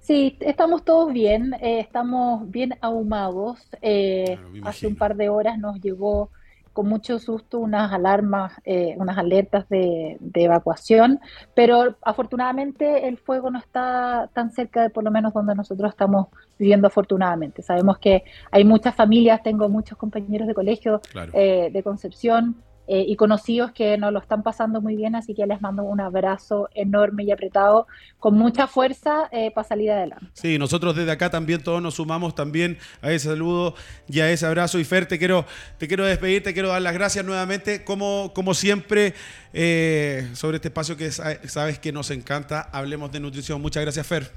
[0.01, 3.59] Sí, estamos todos bien, eh, estamos bien ahumados.
[3.83, 6.29] Eh, hace un par de horas nos llegó
[6.73, 11.19] con mucho susto unas alarmas, eh, unas alertas de, evacuación,
[11.53, 16.27] pero afortunadamente el fuego no está tan cerca de por lo menos donde nosotros estamos
[16.57, 17.61] viviendo afortunadamente.
[17.61, 22.55] Sabemos que hay muchas familias, tengo muchos compañeros de colegio de Concepción
[22.93, 26.01] eh, y conocidos que nos lo están pasando muy bien, así que les mando un
[26.01, 27.87] abrazo enorme y apretado,
[28.19, 30.25] con mucha fuerza eh, para salir adelante.
[30.33, 33.75] Sí, nosotros desde acá también todos nos sumamos también a ese saludo
[34.09, 34.77] y a ese abrazo.
[34.77, 35.45] Y Fer, te quiero,
[35.77, 39.13] te quiero despedir, te quiero dar las gracias nuevamente, como, como siempre,
[39.53, 42.59] eh, sobre este espacio que sabes que nos encanta.
[42.73, 43.61] Hablemos de nutrición.
[43.61, 44.33] Muchas gracias, Fer.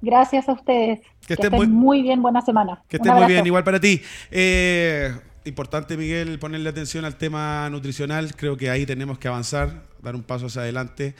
[0.00, 1.00] Gracias a ustedes.
[1.26, 2.82] Que, estén, muy, bien, buena semana.
[2.88, 4.00] Que estén muy bien, igual para ti.
[4.30, 5.12] Eh,
[5.46, 8.34] importante, Miguel, ponerle atención al tema nutricional.
[8.36, 11.14] Creo que ahí tenemos que avanzar, dar un paso hacia adelante.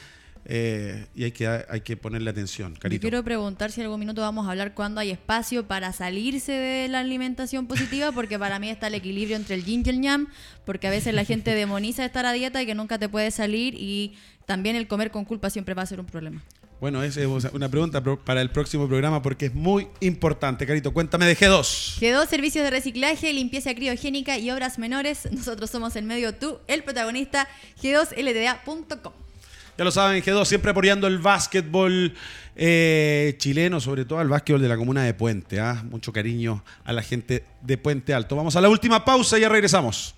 [0.48, 2.76] Eh, y hay que, hay que ponerle atención.
[2.78, 3.00] Carito.
[3.00, 6.86] quiero preguntar si en algún minuto vamos a hablar cuándo hay espacio para salirse de
[6.86, 10.28] la alimentación positiva, porque para mí está el equilibrio entre el yin y el yang,
[10.64, 13.74] porque a veces la gente demoniza estar a dieta y que nunca te puede salir,
[13.74, 14.14] y
[14.46, 16.44] también el comer con culpa siempre va a ser un problema.
[16.78, 20.66] Bueno, esa es una pregunta para el próximo programa porque es muy importante.
[20.66, 21.98] Carito, cuéntame de G2.
[22.00, 25.26] G2, servicios de reciclaje, limpieza criogénica y obras menores.
[25.32, 27.48] Nosotros somos el medio tú, el protagonista,
[27.82, 29.12] g2lda.com.
[29.78, 32.14] Ya lo saben, G2 siempre apoyando el básquetbol
[32.56, 35.60] eh, chileno, sobre todo al básquetbol de la comuna de Puente.
[35.60, 35.82] ¿ah?
[35.90, 38.36] Mucho cariño a la gente de Puente Alto.
[38.36, 40.14] Vamos a la última pausa y ya regresamos.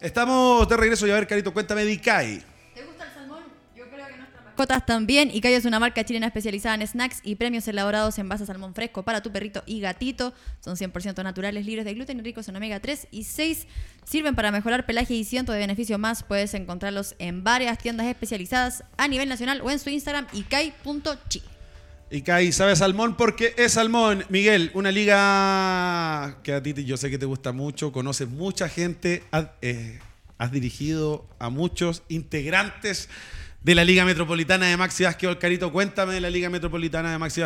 [0.00, 2.40] Estamos de regreso y a ver, Carito, cuéntame de Icai.
[2.72, 3.42] ¿Te gusta el salmón?
[3.74, 5.28] Yo creo que nuestras mascotas también.
[5.32, 8.74] Icai es una marca chilena especializada en snacks y premios elaborados en base a salmón
[8.74, 10.32] fresco para tu perrito y gatito.
[10.60, 13.66] Son 100% naturales, libres de gluten y ricos en omega 3 y 6.
[14.04, 16.22] Sirven para mejorar pelaje y cientos de beneficios más.
[16.22, 21.42] Puedes encontrarlos en varias tiendas especializadas a nivel nacional o en su Instagram icai.chi.
[22.10, 24.24] Y Kai sabe salmón porque es salmón.
[24.30, 29.22] Miguel, una liga que a ti yo sé que te gusta mucho, conoces mucha gente,
[29.60, 29.98] eh,
[30.38, 33.10] has, dirigido a muchos integrantes
[33.62, 35.38] de la Liga Metropolitana de Maxi Básquet.
[35.38, 37.42] Carito, cuéntame de la Liga Metropolitana de Maxi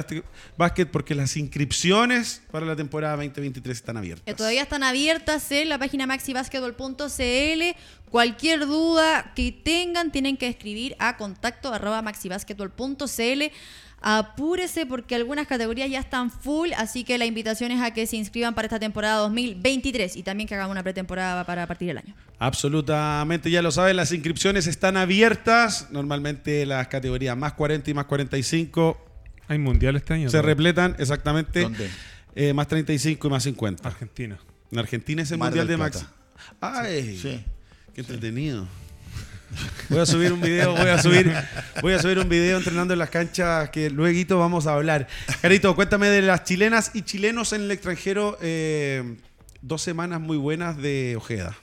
[0.57, 4.33] Básquet porque las inscripciones para la temporada 2023 están abiertas.
[4.33, 7.63] Eh, todavía están abiertas en la página maxibasquetbol.cl.
[8.11, 13.43] Cualquier duda que tengan tienen que escribir a contacto arroba maxibasquetbol.cl
[14.03, 18.17] apúrese porque algunas categorías ya están full, así que la invitación es a que se
[18.17, 22.15] inscriban para esta temporada 2023 y también que hagan una pretemporada para partir del año.
[22.39, 28.07] Absolutamente, ya lo saben, las inscripciones están abiertas, normalmente las categorías más 40 y más
[28.07, 29.07] 45.
[29.49, 30.29] Hay mundial este año.
[30.29, 31.63] Se repletan, exactamente.
[31.63, 31.89] ¿Dónde?
[32.35, 33.89] Eh, más 35 y más 50.
[33.89, 34.39] Argentina.
[34.71, 36.07] En Argentina es el mundial de Max.
[36.61, 37.45] Ay, sí.
[37.95, 38.67] qué entretenido.
[39.89, 41.33] Voy a subir un video, voy a subir,
[41.83, 45.07] voy a subir un video entrenando en las canchas que luego vamos a hablar.
[45.41, 48.39] Carito, cuéntame de las chilenas y chilenos en el extranjero.
[48.41, 49.17] Eh,
[49.61, 51.57] dos semanas muy buenas de Ojeda.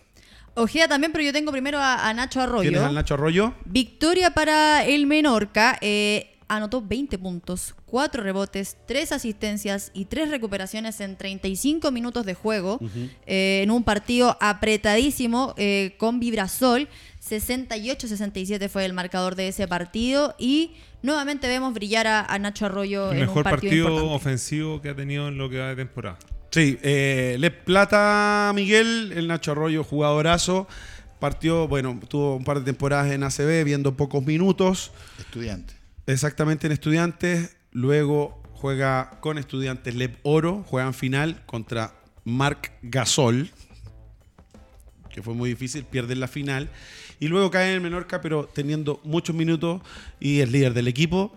[0.56, 2.70] Ojeda también, pero yo tengo primero a, Nacho Arroyo.
[2.70, 3.54] ¿Tienes al Nacho Arroyo?
[3.66, 5.78] Victoria para el Menorca.
[5.82, 12.34] Eh, anotó 20 puntos, 4 rebotes, 3 asistencias y 3 recuperaciones en 35 minutos de
[12.34, 12.80] juego,
[13.26, 16.90] eh, en un partido apretadísimo eh, con Vibrasol.
[17.30, 23.18] 68-67 fue el marcador de ese partido y nuevamente vemos brillar a, Nacho Arroyo el
[23.18, 26.18] en mejor un partido, ofensivo que ha tenido en lo que va de temporada.
[26.52, 30.68] Sí, eh, Le Plata Miguel, el Nacho Arroyo, jugadorazo.
[31.20, 34.92] Partió, bueno, tuvo un par de temporadas en ACB, viendo pocos minutos.
[35.20, 35.74] Estudiante.
[36.08, 37.58] Exactamente en Estudiantes.
[37.72, 40.64] Luego juega con Estudiantes Lep Oro.
[40.66, 43.50] Juegan final contra Marc Gasol,
[45.10, 46.70] que fue muy difícil, pierden la final.
[47.20, 49.82] Y luego cae en Menorca, pero teniendo muchos minutos
[50.20, 51.36] y es líder del equipo.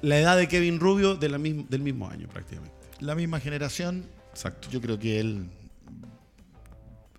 [0.00, 2.74] La edad de Kevin Rubio de la del mismo año prácticamente.
[3.00, 4.06] La misma generación.
[4.30, 4.68] Exacto.
[4.70, 5.46] Yo creo que él,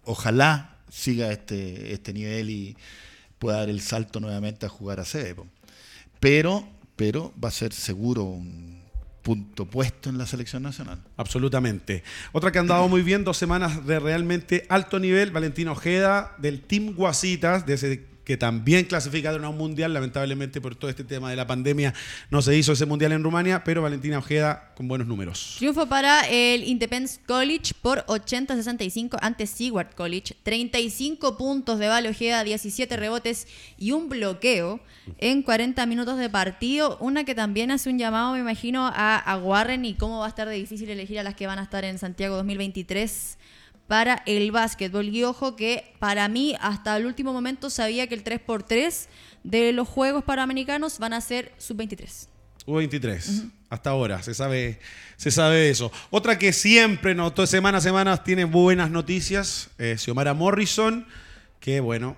[0.04, 2.78] ojalá siga este, este nivel y
[3.38, 5.36] pueda dar el salto nuevamente a jugar a sede.
[6.20, 8.73] Pero, pero va a ser seguro un
[9.24, 11.00] punto puesto en la selección nacional.
[11.18, 12.04] Absolutamente.
[12.34, 16.62] Otra que ha andado muy bien, dos semanas de realmente alto nivel, Valentina Ojeda, del
[16.62, 19.94] Team Guasitas, de ese que también clasificaron a un mundial.
[19.94, 21.94] Lamentablemente, por todo este tema de la pandemia,
[22.30, 25.56] no se hizo ese mundial en Rumania, pero Valentina Ojeda con buenos números.
[25.58, 30.36] Triunfo para el Independence College por 80-65 ante Seward College.
[30.44, 33.48] 35 puntos de Vale Ojeda, 17 rebotes
[33.78, 34.80] y un bloqueo
[35.18, 36.98] en 40 minutos de partido.
[37.00, 40.30] Una que también hace un llamado, me imagino, a, a Warren y cómo va a
[40.30, 43.38] estar de difícil elegir a las que van a estar en Santiago 2023
[43.88, 45.10] para el básquetbol.
[45.10, 49.08] Y ojo que para mí hasta el último momento sabía que el 3x3
[49.44, 52.28] de los Juegos Panamericanos van a ser sub-23.
[52.66, 54.80] U23, hasta ahora, se sabe,
[55.18, 55.92] se sabe eso.
[56.12, 61.06] Otra que siempre, no, semana a semana tiene buenas noticias, es Xiomara Morrison,
[61.60, 62.16] que bueno,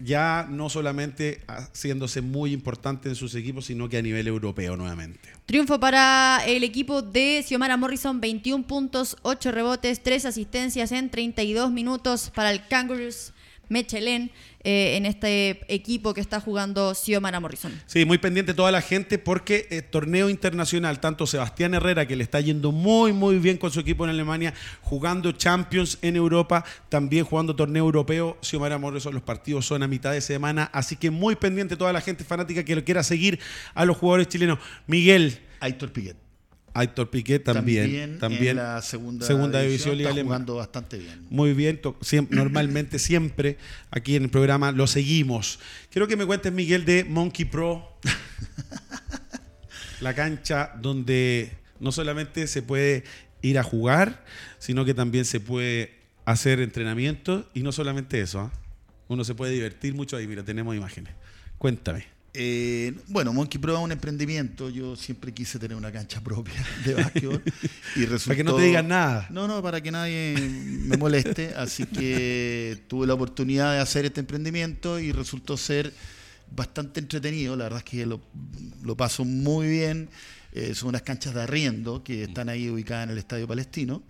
[0.00, 5.30] ya no solamente haciéndose muy importante en sus equipos, sino que a nivel europeo nuevamente.
[5.46, 11.70] Triunfo para el equipo de Xiomara Morrison, 21 puntos, 8 rebotes, 3 asistencias en 32
[11.70, 13.32] minutos para el Kangaroos
[13.68, 14.30] Mechelen
[14.70, 17.72] eh, en este equipo que está jugando Xiomara Morrison.
[17.86, 22.22] Sí, muy pendiente toda la gente porque eh, torneo internacional, tanto Sebastián Herrera, que le
[22.22, 24.52] está yendo muy, muy bien con su equipo en Alemania,
[24.82, 28.36] jugando Champions en Europa, también jugando torneo europeo.
[28.42, 32.02] Xiomara Morrison, los partidos son a mitad de semana, así que muy pendiente toda la
[32.02, 33.40] gente fanática que lo quiera seguir
[33.72, 34.58] a los jugadores chilenos.
[34.86, 35.40] Miguel.
[35.60, 36.27] Aitor Piquet.
[36.78, 38.18] Aitor Piqué también.
[38.18, 41.26] También, en la segunda, división, está jugando bastante bien.
[41.30, 41.80] Muy bien,
[42.30, 43.58] normalmente siempre
[43.90, 45.58] aquí en el programa lo seguimos.
[45.90, 47.98] Quiero que me cuentes, Miguel, de Monkey Pro.
[50.00, 53.04] la cancha donde no solamente se puede
[53.42, 54.24] ir a jugar,
[54.58, 58.40] sino que también se puede hacer entrenamiento y no solamente eso.
[58.40, 58.52] ¿ah?
[59.08, 60.26] Uno se puede divertir mucho ahí.
[60.26, 61.14] Mira, tenemos imágenes.
[61.56, 62.17] Cuéntame.
[62.34, 64.70] Eh, bueno, Monkey Pro es un emprendimiento.
[64.70, 66.54] Yo siempre quise tener una cancha propia
[66.84, 67.42] de básquetbol.
[67.96, 69.26] y para que no te digan nada.
[69.30, 71.54] No, no, para que nadie me moleste.
[71.56, 75.92] Así que tuve la oportunidad de hacer este emprendimiento y resultó ser
[76.50, 77.56] bastante entretenido.
[77.56, 80.08] La verdad es que lo, paso muy bien.
[80.52, 84.02] Eh, son unas canchas de arriendo que están ahí ubicadas en el Estadio Palestino.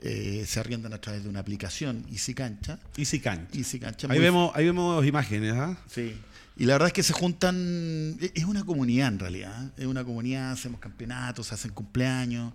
[0.00, 2.78] Eh, se arriendan a través de una aplicación Easy Cancha.
[2.96, 3.58] Easy Cancha.
[3.58, 4.06] Easy Cancha.
[4.08, 5.76] Ahí vemos, ahí vemos imágenes, ¿ah?
[5.90, 6.14] Sí.
[6.58, 9.70] Y la verdad es que se juntan, e-, es una comunidad en realidad, ¿eh?
[9.78, 12.52] es una comunidad, hacemos campeonatos, se hacen cumpleaños,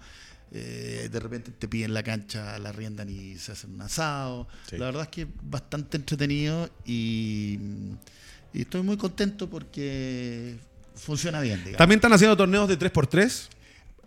[0.51, 4.47] eh, de repente te piden la cancha, la riendan y se hacen un asado.
[4.72, 7.58] La verdad es que es bastante entretenido y,
[8.54, 10.58] estoy muy contento porque
[10.95, 11.64] funciona bien.
[11.78, 13.47] ¿También están haciendo torneos de 3x3?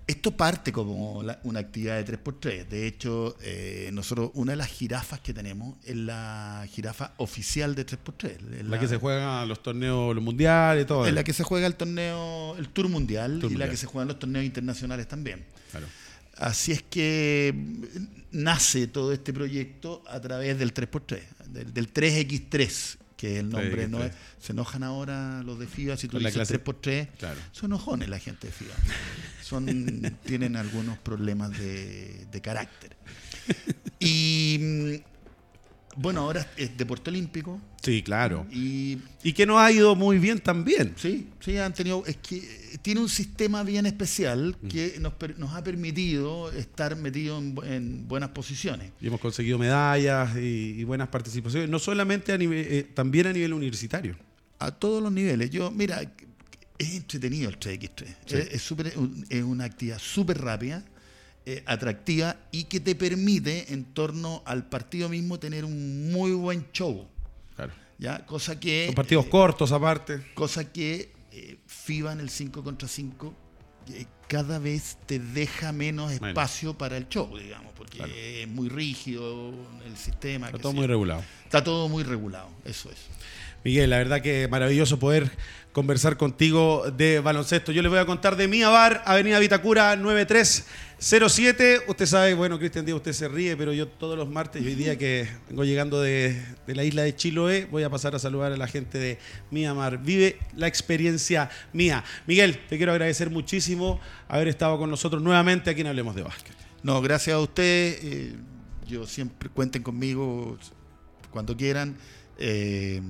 [0.06, 2.68] Esto parte como una actividad de 3x3.
[2.68, 7.84] De hecho, eh, nosotros, una de las jirafas que tenemos es la jirafa oficial de
[7.84, 8.62] 3x3.
[8.62, 11.06] La, que se juega los torneos los mundiales y todo.
[11.08, 14.06] Es la que se juega el torneo, el Tour Mundial y la que se juegan
[14.06, 15.44] los torneos internacionales también.
[16.36, 17.52] Así es que
[18.30, 24.02] nace todo este proyecto a través del 3x3, del, del 3x3, que el nombre no
[24.04, 27.08] es, se enojan ahora los de FIBA si tú dices 3x3
[27.52, 28.74] son enojones la gente de FIBA
[29.42, 32.96] son tienen algunos problemas de, de carácter.
[34.00, 35.02] Y
[35.96, 37.60] bueno, ahora es deporte olímpico.
[37.82, 38.46] Sí, claro.
[38.50, 38.98] Y,
[39.32, 40.94] que nos ha ido muy bien también.
[40.96, 42.04] Sí, sí, han tenido.
[42.06, 44.68] Es que tiene un sistema bien especial mm.
[44.68, 48.92] que nos, nos ha permitido estar metidos en, buenas posiciones.
[49.00, 53.52] Y hemos conseguido medallas y, buenas participaciones, no solamente a nivel, eh, también a nivel
[53.52, 54.16] universitario.
[54.58, 55.50] a todos los niveles.
[55.50, 56.02] Yo, mira,
[56.78, 58.06] es entretenido el 3x3.
[58.26, 58.70] Es,
[59.30, 60.84] es, una actividad súper rápida,
[61.46, 66.66] eh, atractiva y que te permite, en torno al partido mismo, tener un muy buen
[66.72, 67.08] show.
[67.54, 67.72] Claro.
[67.98, 68.26] ¿ya?
[68.26, 68.86] Cosa que.
[68.86, 70.20] Son partidos cortos, aparte.
[70.34, 71.12] Cosa que
[71.66, 73.34] FIBA en el 5 contra 5
[74.28, 79.52] cada vez te deja menos espacio para el show, digamos, porque es muy rígido
[79.84, 80.46] el sistema.
[80.46, 81.22] Está todo muy regulado.
[81.44, 82.98] Está todo muy regulado, eso es.
[83.64, 85.30] Miguel, la verdad que maravilloso poder
[85.76, 87.70] conversar contigo de baloncesto.
[87.70, 91.82] Yo les voy a contar de Mía Bar, Avenida Vitacura 9307.
[91.86, 94.96] Usted sabe, bueno, Cristian Díaz, usted se ríe, pero yo todos los martes, hoy día
[94.96, 98.66] que vengo llegando de, la isla de Chiloé, voy a pasar a saludar a la
[98.66, 99.18] gente de
[99.50, 100.02] Mía Bar.
[100.02, 102.02] Vive la experiencia mía.
[102.26, 106.56] Miguel, te quiero agradecer muchísimo haber estado con nosotros nuevamente aquí en Hablemos de Básquet.
[106.82, 107.98] No, gracias a usted.
[108.00, 108.34] Eh,
[108.88, 110.56] yo siempre cuenten conmigo
[111.30, 111.98] cuando quieran.
[112.38, 113.00] Eh,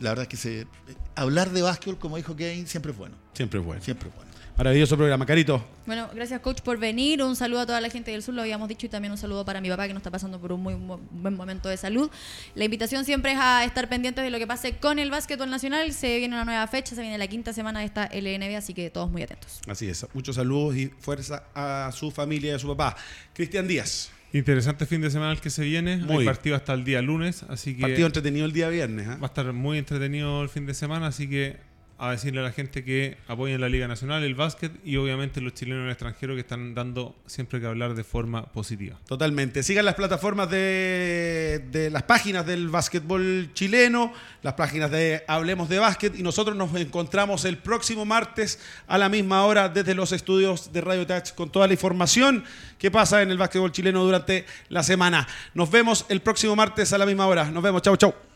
[0.00, 0.66] la verdad es que se,
[1.14, 3.16] hablar de básquetbol, como dijo Kevin, siempre es bueno.
[3.34, 3.82] Siempre es bueno.
[3.82, 4.30] Siempre es bueno.
[4.56, 5.64] Maravilloso programa, Carito.
[5.86, 7.22] Bueno, gracias coach por venir.
[7.22, 9.42] Un saludo a toda la gente del sur, lo habíamos dicho, y también un saludo
[9.42, 12.10] para mi papá que nos está pasando por un muy buen momento de salud.
[12.54, 15.94] La invitación siempre es a estar pendientes de lo que pase con el básquetbol nacional.
[15.94, 18.90] Se viene una nueva fecha, se viene la quinta semana de esta LNB, así que
[18.90, 19.60] todos muy atentos.
[19.66, 20.06] Así es.
[20.12, 22.96] Muchos saludos y fuerza a su familia y a su papá.
[23.32, 24.10] Cristian Díaz.
[24.32, 25.96] Interesante fin de semana el que se viene.
[25.98, 26.18] Muy.
[26.18, 27.82] Hay partido hasta el día lunes, así que.
[27.82, 29.08] Partido entretenido el día viernes.
[29.08, 29.16] ¿eh?
[29.16, 31.56] Va a estar muy entretenido el fin de semana, así que
[32.00, 35.52] a decirle a la gente que apoyen la Liga Nacional, el básquet y obviamente los
[35.52, 38.96] chilenos en el extranjero que están dando siempre que hablar de forma positiva.
[39.06, 39.62] Totalmente.
[39.62, 46.18] Sigan las plataformas de, las páginas del básquetbol chileno, las páginas de Hablemos de Básquet
[46.18, 50.80] y nosotros nos encontramos el próximo martes a la misma hora desde los estudios de
[50.80, 52.44] Radio Touch con toda la información
[52.78, 55.28] que pasa en el básquetbol chileno durante la semana.
[55.52, 57.50] Nos vemos el próximo martes a la misma hora.
[57.50, 57.82] Nos vemos.
[57.82, 58.29] Chau, chau.